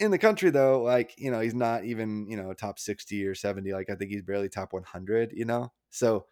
[0.00, 3.34] in the country, though, like you know, he's not even you know top 60 or
[3.34, 3.72] 70.
[3.72, 5.32] Like I think he's barely top 100.
[5.32, 6.26] You know, so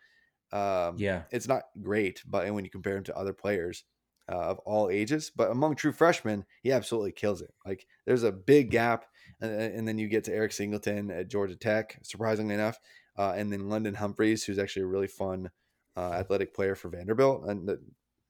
[0.52, 1.22] um, yeah.
[1.30, 3.84] it's not great, but when you compare him to other players
[4.28, 7.54] uh, of all ages, but among true freshmen, he absolutely kills it.
[7.64, 9.06] Like there's a big gap,
[9.42, 12.78] and, and then you get to Eric Singleton at Georgia Tech, surprisingly enough,
[13.18, 15.50] uh, and then London Humphreys, who's actually a really fun
[15.96, 17.80] uh, athletic player for Vanderbilt, and that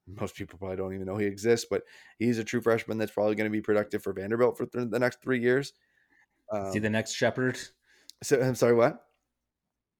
[0.07, 1.85] most people probably don't even know he exists, but
[2.19, 4.99] he's a true freshman that's probably going to be productive for Vanderbilt for th- the
[4.99, 5.73] next three years.
[6.63, 7.59] Is he Um, the next Sheppard?
[8.23, 9.07] so I'm sorry, what?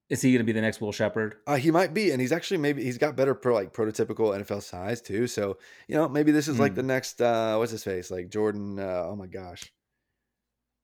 [0.09, 1.35] Is he going to be the next Will Sheppard?
[1.45, 4.61] Uh, he might be, and he's actually maybe he's got better pro like prototypical NFL
[4.61, 5.27] size too.
[5.27, 5.57] So
[5.87, 6.75] you know maybe this is like Hmm.
[6.75, 8.79] the next uh, what's his face like Jordan.
[8.79, 9.73] Uh, oh my gosh,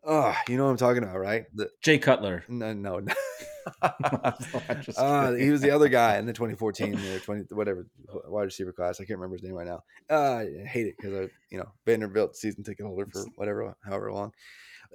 [0.03, 1.45] oh you know what I'm talking about, right?
[1.53, 2.43] The, Jay Cutler.
[2.47, 3.13] no, no, no.
[4.97, 7.85] Uh, he was the other guy in the 2014 or 20 whatever
[8.27, 8.99] wide receiver class.
[8.99, 9.83] I can't remember his name right now.
[10.09, 14.11] Uh, I hate it because I you know Vanderbilt season ticket holder for whatever however
[14.11, 14.31] long.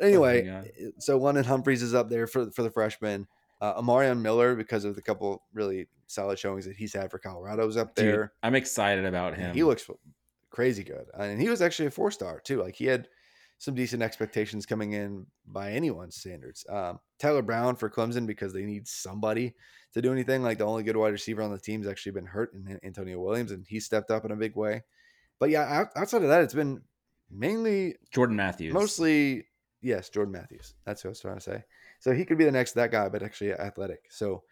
[0.00, 0.70] Anyway, God.
[0.98, 3.26] so London Humphreys is up there for for the freshman.
[3.61, 7.66] Uh, Omarion Miller, because of the couple really solid showings that he's had for Colorado,
[7.66, 8.32] is up Dude, there.
[8.42, 9.55] I'm excited about him.
[9.55, 9.88] He looks
[10.50, 12.61] crazy good, and he was actually a four star too.
[12.61, 13.09] Like he had
[13.59, 16.66] some decent expectations coming in by anyone's standards.
[16.68, 19.55] Um, Tyler Brown for Clemson because they need somebody
[19.94, 20.42] to do anything.
[20.42, 23.52] Like the only good wide receiver on the team's actually been hurt in Antonio Williams,
[23.52, 24.82] and he stepped up in a big way.
[25.38, 26.82] But yeah, outside of that, it's been
[27.30, 28.74] mainly Jordan Matthews.
[28.74, 29.46] mostly
[29.80, 30.74] yes, Jordan Matthews.
[30.84, 31.64] That's what I was trying to say.
[32.00, 34.07] So he could be the next that guy, but actually athletic.
[34.11, 34.42] So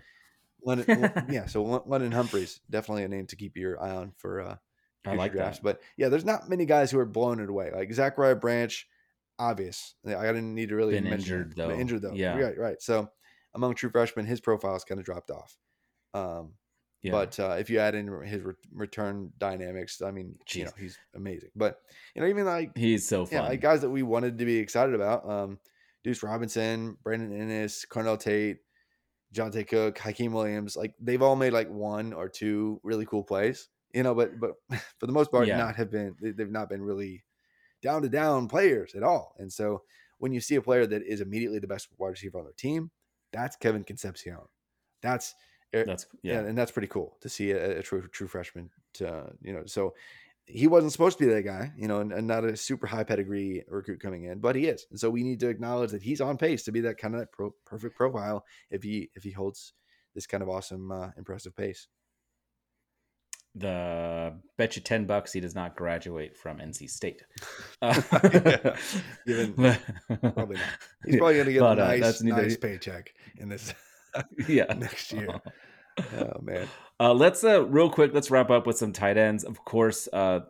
[0.64, 1.46] London, yeah.
[1.46, 4.56] So London Humphreys definitely a name to keep your eye on for uh,
[5.06, 5.58] I like drafts.
[5.58, 5.64] that.
[5.64, 7.70] But yeah, there's not many guys who are blowing it away.
[7.74, 8.86] Like Zachariah Branch,
[9.38, 9.94] obvious.
[10.06, 11.70] I didn't need to really Been mention injured, though.
[11.70, 12.12] Injured though.
[12.14, 12.38] Yeah.
[12.38, 12.58] Right.
[12.58, 12.82] Right.
[12.82, 13.08] So
[13.54, 15.56] among true freshmen, his profile's kind of dropped off.
[16.14, 16.52] Um,
[17.02, 17.12] Yeah.
[17.12, 20.96] but uh, if you add in his re- return dynamics, I mean, you know, he's
[21.14, 21.50] amazing.
[21.56, 21.80] But
[22.14, 23.42] you know, even like he's so fun.
[23.42, 25.28] yeah, like guys that we wanted to be excited about.
[25.28, 25.58] Um,
[26.04, 28.58] Deuce Robinson, Brandon Inniss, Carnell Tate,
[29.34, 33.68] Jonte Cook, Hakeem Williams, like they've all made like one or two really cool plays,
[33.92, 34.52] you know, but but
[34.98, 35.58] for the most part, Yeah.
[35.58, 37.24] not have been they- they've not been really
[37.82, 39.34] down to down players at all.
[39.38, 39.82] And so
[40.18, 42.90] when you see a player that is immediately the best wide receiver on their team,
[43.32, 44.38] that's Kevin Concepcion.
[45.02, 45.34] That's
[45.86, 46.46] That's yeah, yeah.
[46.48, 48.70] and that's pretty cool to see a, a true true freshman.
[48.94, 49.94] To you know, so
[50.44, 53.04] he wasn't supposed to be that guy, you know, and, and not a super high
[53.04, 56.20] pedigree recruit coming in, but he is, and so we need to acknowledge that he's
[56.20, 59.30] on pace to be that kind of that pro, perfect profile if he if he
[59.30, 59.72] holds
[60.14, 61.88] this kind of awesome, uh, impressive pace.
[63.54, 67.22] The bet you ten bucks he does not graduate from NC State.
[67.82, 68.00] Uh,
[69.26, 69.46] Yeah,
[70.20, 70.64] Probably not.
[71.04, 73.74] He's probably going to get But, a uh, nice, neither- nice paycheck in this
[74.48, 74.72] yeah.
[74.74, 75.28] next year.
[76.18, 76.66] Oh man,
[76.98, 78.14] Uh, let's uh, real quick.
[78.14, 79.44] Let's wrap up with some tight ends.
[79.44, 80.40] Of course, uh,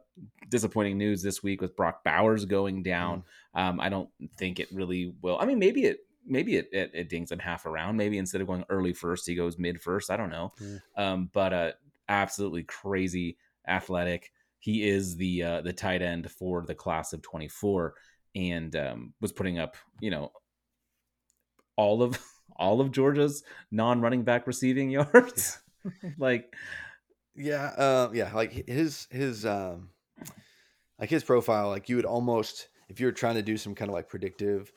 [0.48, 3.24] disappointing news this week with Brock Bowers going down.
[3.54, 5.38] Um, I don't think it really will.
[5.40, 7.96] I mean, maybe it maybe it, it, it dings him half around.
[7.96, 10.10] Maybe instead of going early first, he goes mid first.
[10.12, 10.52] I don't know.
[10.60, 10.80] Mm.
[10.96, 11.72] Um, but uh,
[12.08, 13.36] absolutely crazy
[13.66, 14.32] athletic.
[14.58, 17.94] He is the uh, the tight end for the class of twenty four,
[18.34, 20.32] and um, was putting up you know
[21.76, 22.18] all of
[22.56, 25.58] all of Georgia's non running back receiving yards.
[26.18, 26.54] like
[27.34, 29.90] Yeah, uh, yeah, like his his um
[30.98, 33.90] like his profile, like you would almost if you were trying to do some kind
[33.90, 34.72] of like predictive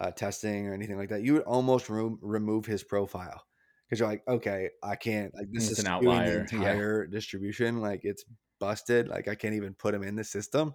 [0.00, 3.44] uh, testing or anything like that, you would almost remo- remove his profile
[3.90, 6.58] because you're like, okay, I can't like this It's is an outlier, The yeah.
[6.58, 8.24] entire distribution, like it's
[8.60, 9.08] busted.
[9.08, 10.74] Like I can't even put him in the system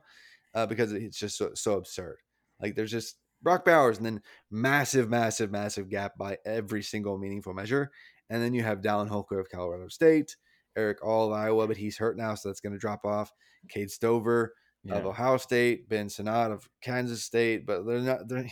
[0.54, 2.18] uh, because it's just so, so absurd.
[2.62, 7.54] Like there's just Brock Bowers and then massive, massive, massive gap by every single meaningful
[7.54, 7.90] measure.
[8.30, 10.36] And then you have Dallin Holker of Colorado State,
[10.76, 13.32] Erick All of Iowa, but he's hurt now, so that's going to drop off.
[13.70, 14.54] Cade Stover
[14.84, 14.96] yeah.
[14.96, 18.48] of Ohio State, Ben Sinnott of Kansas State, but they're not they're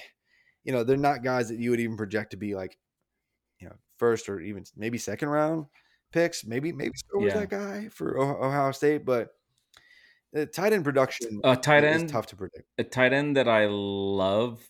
[0.64, 2.78] you know, they're not guys that you would even project to be like,
[4.03, 5.65] first or even maybe second round
[6.11, 6.45] picks.
[6.45, 7.39] Maybe maybe Stover's Yeah.
[7.41, 9.33] that guy for Oh- Ohio State, but
[10.33, 12.67] the tight end production Uh, tight is end, tough to predict.
[12.77, 14.69] a tight end that I love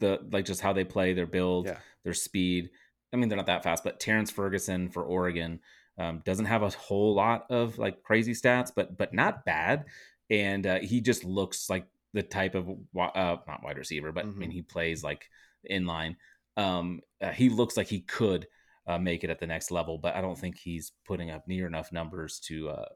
[0.00, 1.78] the like just how they play, their build, Yeah.
[2.04, 2.70] their speed.
[3.12, 5.60] I mean, they're not that fast, but Terrance Ferguson for Oregon
[5.98, 9.84] um, doesn't have a whole lot of like crazy stats, but but not bad.
[10.30, 14.28] And uh, he just looks like the type of uh, not wide receiver, but I
[14.28, 14.52] mean Mhm.
[14.54, 15.28] he plays like
[15.64, 16.16] in line.
[16.58, 18.46] Um, uh, he looks like he could
[18.86, 19.96] uh, make it at the next level.
[19.96, 22.88] But I don't think he's putting up near enough numbers to uh,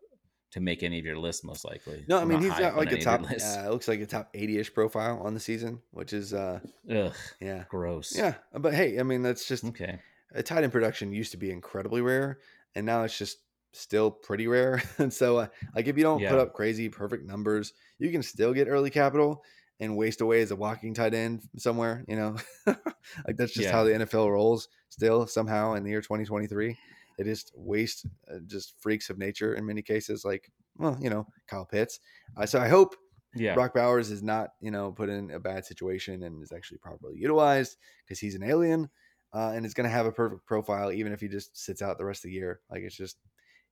[0.50, 1.44] to make any of your lists.
[1.44, 3.30] Most likely, No, I mean not he's got like a any of your top.
[3.30, 6.60] Uh, it looks like a top eighty-ish profile on the season, which is uh
[6.90, 8.14] Ugh, yeah gross.
[8.16, 8.34] yeah.
[8.52, 9.98] But hey, I mean that's just Okay.
[10.34, 12.38] a tight end production used to be incredibly rare,
[12.74, 13.38] and now it's just
[13.72, 14.82] still pretty rare.
[14.98, 18.52] and so, uh, like, if you don't put up crazy perfect numbers, you can still
[18.52, 19.44] get early capital
[19.83, 22.05] and waste away as a walking tight end somewhere.
[22.07, 24.68] You know, like that's just how the NFL rolls.
[24.89, 26.76] Still, somehow in the year 2023,
[27.18, 30.24] they just waste uh, just freaks of nature in many cases.
[30.24, 31.99] Like, well, you know, Kyle Pitts.
[32.37, 32.95] Uh, so I hope
[33.35, 33.55] Yeah.
[33.55, 37.16] Brock Bowers is not, you know, put in a bad situation and is actually properly
[37.16, 38.89] utilized because he's an alien
[39.33, 41.99] uh, and is going to have a perfect profile even if he just sits out
[41.99, 42.61] the rest of the year.
[42.70, 43.16] Like it's just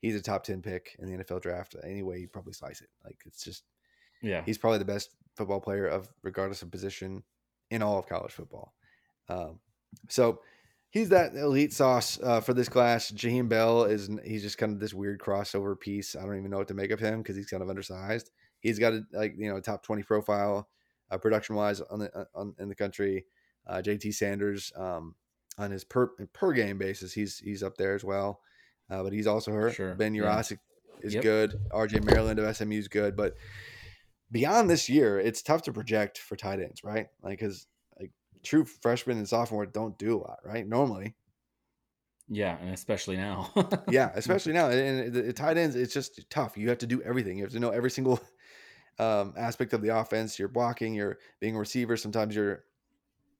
[0.00, 2.20] he's a top ten pick in the NFL draft anyway.
[2.20, 2.88] You probably slice it.
[3.04, 3.64] Like it's just
[4.22, 4.42] Yeah.
[4.44, 7.22] he's probably the best football player of regardless of position
[7.70, 8.74] in all of college football.
[9.28, 9.60] Um,
[10.08, 10.40] so
[10.90, 13.10] he's that elite sauce uh, for this class.
[13.10, 16.16] Jaheim Bell is he's just kind of this weird crossover piece.
[16.16, 18.30] I don't even know what to make of him because he's kind of undersized.
[18.60, 20.68] He's got a like you know top twenty profile
[21.10, 23.24] uh, production wise on the on in the country.
[23.66, 25.14] Uh, JT Sanders um,
[25.58, 28.40] on his per per game basis, he's he's up there as well.
[28.90, 29.74] Uh, but he's also hurt.
[29.74, 30.22] Sure, Ben yeah.
[30.24, 30.58] Yurosek
[31.02, 31.22] is Yep.
[31.22, 31.60] good.
[31.70, 33.34] RJ Maryland of SMU is good, but
[34.30, 37.08] beyond this year, it's tough to project for tight ends, right?
[37.22, 37.66] Like, because
[37.98, 38.12] like
[38.42, 40.66] true freshmen and sophomore don't do a lot, right?
[40.66, 41.16] Normally,
[42.28, 43.50] Yeah, and especially now.
[43.88, 44.68] yeah, especially now.
[44.70, 46.56] And the, tight ends, it's just tough.
[46.56, 47.38] You have to do everything.
[47.38, 48.20] You have to know every single
[48.98, 50.38] um, aspect of the offense.
[50.38, 50.94] You're blocking.
[50.94, 51.96] You're being a receiver.
[51.96, 52.64] Sometimes you're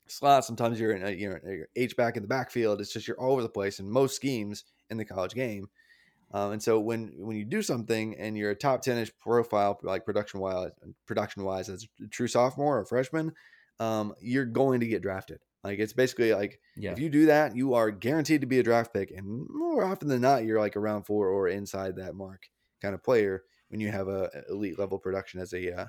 [0.09, 0.45] slot.
[0.45, 2.81] Sometimes you're in a, you're a H back in the backfield.
[2.81, 5.69] It's just you're all over the place in most schemes in the college game.
[6.33, 9.79] Um, and so when when you do something and you're a top ten ish profile,
[9.83, 10.71] like production wise,
[11.07, 13.33] production wise as a true sophomore or freshman,
[13.81, 15.39] um, you're going to get drafted.
[15.65, 16.93] Like it's basically like yeah.
[16.93, 20.09] if you do that, you are guaranteed to be a draft pick, and more often
[20.09, 22.45] than not, you're like around four or inside that mark
[22.81, 25.87] kind of player when you have a a elite level production as a uh,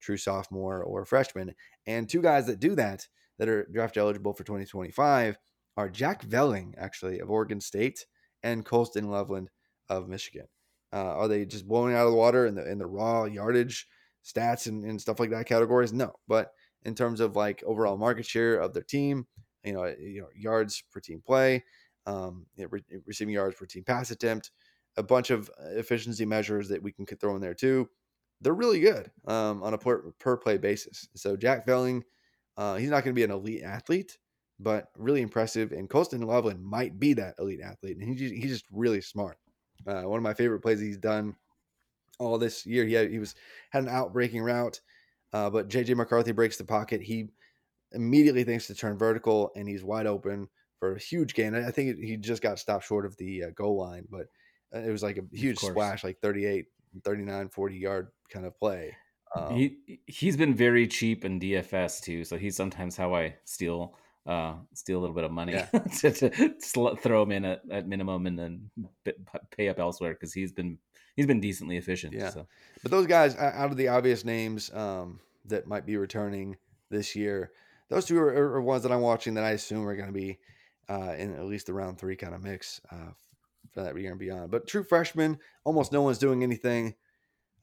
[0.00, 1.54] true sophomore or freshman.
[1.86, 5.36] And two guys that do that that are draft eligible for 2025
[5.76, 8.06] are Jack Velling, actually of Oregon State,
[8.42, 9.50] and Colston Loveland
[9.90, 10.46] of Michigan.
[10.92, 13.86] Uh, are they just blowing out of the water in the in the raw yardage
[14.24, 15.92] stats and, and stuff like that categories?
[15.92, 16.52] No, but
[16.84, 19.26] in terms of like overall market share of their team,
[19.64, 21.62] you know, you know, yards per team play,
[22.06, 24.50] um, you know, re- receiving yards per team pass attempt,
[24.96, 27.88] a bunch of efficiency measures that we can throw in there too.
[28.40, 31.06] They're really good um, on a per, per play basis.
[31.14, 32.02] So Jack Velling,
[32.56, 34.16] uh, he's not going to be an elite athlete,
[34.58, 35.72] but really impressive.
[35.72, 39.38] And Colston Loveland might be that elite athlete, and he's he's just really smart.
[39.86, 41.34] Uh, one of my favorite plays he's done
[42.18, 42.84] all this year.
[42.84, 43.34] He had, he was
[43.70, 44.80] had an outbreaking route,
[45.32, 47.02] uh, but JJ McCarthy breaks the pocket.
[47.02, 47.28] He
[47.92, 51.54] immediately thinks to turn vertical, and he's wide open for a huge gain.
[51.54, 54.26] I think he just got stopped short of the uh, goal line, but
[54.74, 56.66] uh, it was like a huge splash, like 38,
[57.04, 58.96] 39, 40 yard kind of play.
[59.36, 63.94] Um, he he's been very cheap in DFS too, so he's sometimes how I steal
[64.26, 65.66] uh steal a little bit of money Yeah.
[66.00, 68.70] to, to sl- throw him in at, at minimum and then
[69.04, 69.12] b-
[69.56, 70.78] pay up elsewhere because he's been
[71.16, 72.12] he's been decently efficient.
[72.14, 72.30] Yeah.
[72.30, 72.46] So
[72.82, 76.56] But those guys, out of the obvious names um, that might be returning
[76.90, 77.50] this year,
[77.88, 80.38] those two are, are ones that I'm watching that I assume are going to be
[80.88, 83.12] uh, in at least the round three kind of mix uh,
[83.72, 84.50] for that year and beyond.
[84.50, 86.94] But true freshmen, almost no one's doing anything,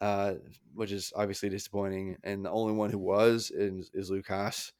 [0.02, 0.36] uh,
[0.74, 2.18] which is obviously disappointing.
[2.24, 4.72] And the only one who was is, is Luke Hasz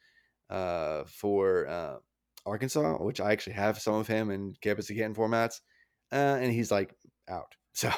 [0.50, 1.96] uh, for uh,
[2.46, 5.60] Arkansas, which I actually have some of him in campus Canton formats,
[6.12, 6.94] uh, and he's like
[7.30, 7.54] out.
[7.78, 7.92] So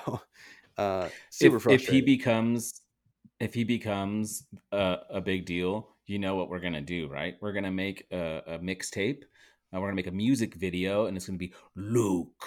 [0.78, 2.82] uh, super if, if he becomes
[3.40, 7.36] if he becomes a, a big deal, you know what we're gonna do, right?
[7.40, 9.24] We're gonna make a, a mixtape.
[9.74, 12.44] Uh, we're gonna make a music video, and it's gonna be Luke,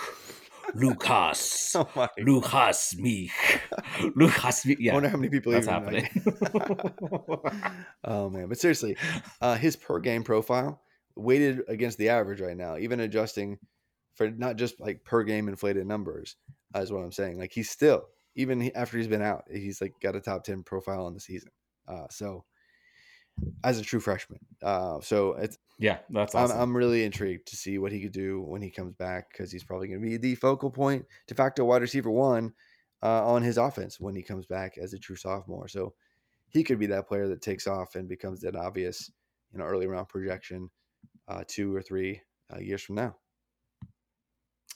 [0.75, 3.31] Lucas, Oh my Lucas me,
[4.17, 4.67] Lucas.
[4.67, 6.13] I Yeah, wonder how many people that's even, like-
[8.05, 8.97] oh man, but seriously,
[9.41, 10.81] uh, his per game profile
[11.17, 13.59] weighted against the average right now, even adjusting
[14.15, 16.37] for not just like per game inflated numbers,
[16.75, 17.39] uh, is what I'm saying.
[17.39, 18.05] Like he's still
[18.35, 21.51] even after he's been out, he's like got a top ten profile on the season.
[21.89, 22.45] Uh, so
[23.65, 26.51] as a true freshman, uh, so it's yeah, that's I'm.
[26.51, 29.65] I'm really intrigued to see what he could do when he comes back because he's
[29.65, 32.53] probably going to be the focal point, de facto wide receiver one
[33.03, 35.69] uh, on his offense when he comes back as a true sophomore.
[35.69, 35.95] So
[36.49, 39.11] he could be that player that takes off and becomes that obvious,
[39.53, 40.71] you know, early round projection
[41.29, 42.21] uh, two or three
[42.55, 43.17] uh, years from now.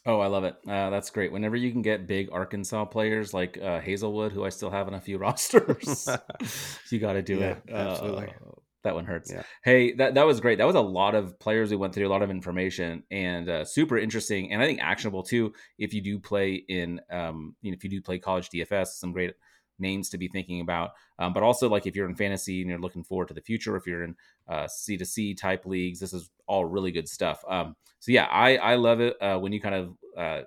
[0.07, 0.55] Oh, I love it.
[0.67, 1.33] Uh, that's great.
[1.33, 4.95] Whenever you can get big Arkansas players like uh, Hazelwood, who I still have on
[4.95, 6.21] a few rosters,
[6.91, 7.63] you got to do Yeah, it.
[7.69, 8.29] absolutely.
[8.31, 8.53] Uh,
[8.85, 9.33] that one hurts.
[9.33, 9.43] Yeah.
[9.65, 10.59] Hey, that that was great.
[10.59, 13.65] That was a lot of players we went through, a lot of information, and uh,
[13.65, 15.53] super interesting, and I think actionable too.
[15.77, 19.11] If you do play in, um, you know, if you do play college DFS, some
[19.11, 19.35] great
[19.79, 20.93] names to be thinking about.
[21.19, 23.77] Um, but also, like if you're in fantasy and you're looking forward to the future,
[23.77, 24.17] if you're in
[24.49, 27.45] uh, C to C type leagues, this is all really good stuff.
[27.49, 30.43] Um, so yeah, I I love it uh, when you kind of uh,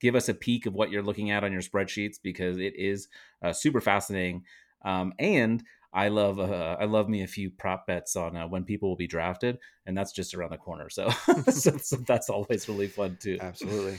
[0.00, 3.08] give us a peek of what you're looking at on your spreadsheets because it is
[3.42, 4.44] uh, super fascinating.
[4.84, 5.62] Um, and
[5.94, 8.96] I love uh, I love me a few prop bets on uh, when people will
[8.96, 10.90] be drafted, and that's just around the corner.
[10.90, 11.08] So,
[11.50, 13.38] so, so that's always really fun too.
[13.40, 13.98] Absolutely.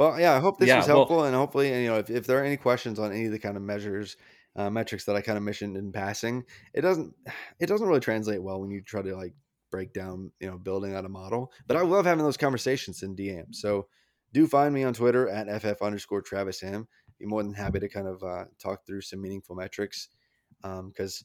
[0.00, 2.26] Well, yeah, I hope this Yeah, was well- helpful, and hopefully, you know, if, if
[2.26, 4.16] there are any questions on any of the kind of measures,
[4.56, 6.42] uh, metrics that I kind of mentioned in passing,
[6.72, 7.14] it doesn't
[7.60, 9.34] it doesn't really translate well when you try to like
[9.70, 11.52] break down, you know, building out a model.
[11.66, 13.54] But I love having those conversations in DM.
[13.54, 13.88] So
[14.32, 16.88] do find me on Twitter at ff underscore Travis M.
[17.18, 20.08] Be more than happy to kind of uh, talk through some meaningful metrics.
[20.62, 21.22] Because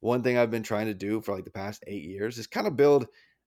[0.00, 2.66] one thing I've been trying to do for like the past eight years is kind
[2.66, 3.06] of build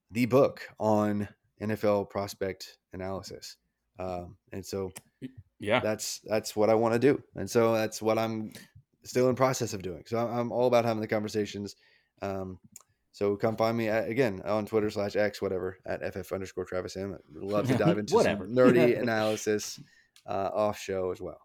[0.10, 1.28] the book on
[1.62, 3.58] NFL prospect analysis.
[4.00, 4.92] Um, and so
[5.60, 8.52] Yeah, that's that's what I want to do, and so that's what I'm
[9.04, 10.04] still in process of doing.
[10.08, 11.76] So I'm, I'm all about having the conversations.
[12.22, 12.60] Um,
[13.12, 16.96] so come find me at, again on Twitter slash X whatever at ff underscore Travis
[16.96, 17.14] M.
[17.14, 19.80] I'd love to dive into some nerdy analysis
[20.26, 21.40] uh, off show as well.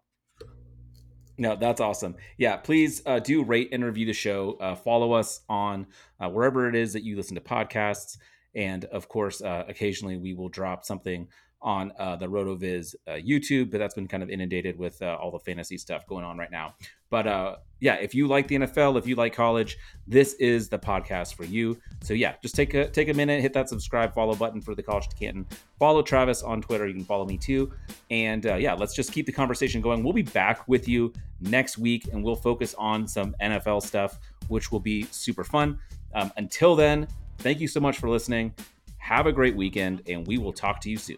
[1.37, 2.15] No, that's awesome.
[2.37, 4.57] Yeah, please uh, do rate and review the show.
[4.61, 5.87] Uh, follow us on
[6.19, 8.17] uh, wherever it is that you listen to podcasts.
[8.53, 11.27] And of course, uh, occasionally we will drop something
[11.65, 15.31] on uh, the RotoViz uh, YouTube, but that's been kind of inundated with uh, all
[15.31, 16.75] the fantasy stuff going on right now.
[17.09, 20.77] But uh, yeah, if you like the NFL, if you like college, this is the
[20.77, 21.77] podcast for you.
[22.03, 24.83] So yeah, just take a take a minute, hit that subscribe, follow button for the
[24.83, 25.45] College to Canton.
[25.79, 26.87] Follow Travis on Twitter.
[26.87, 27.73] You can follow me too.
[28.11, 30.03] And uh, yeah, let's just keep the conversation going.
[30.03, 34.71] We'll be back with you next week, and we'll focus on some NFL stuff, which
[34.71, 35.79] will be super fun.
[36.13, 37.07] Um, until then,
[37.39, 38.53] thank you so much for listening.
[38.97, 41.17] Have a great weekend, and we will talk to you soon.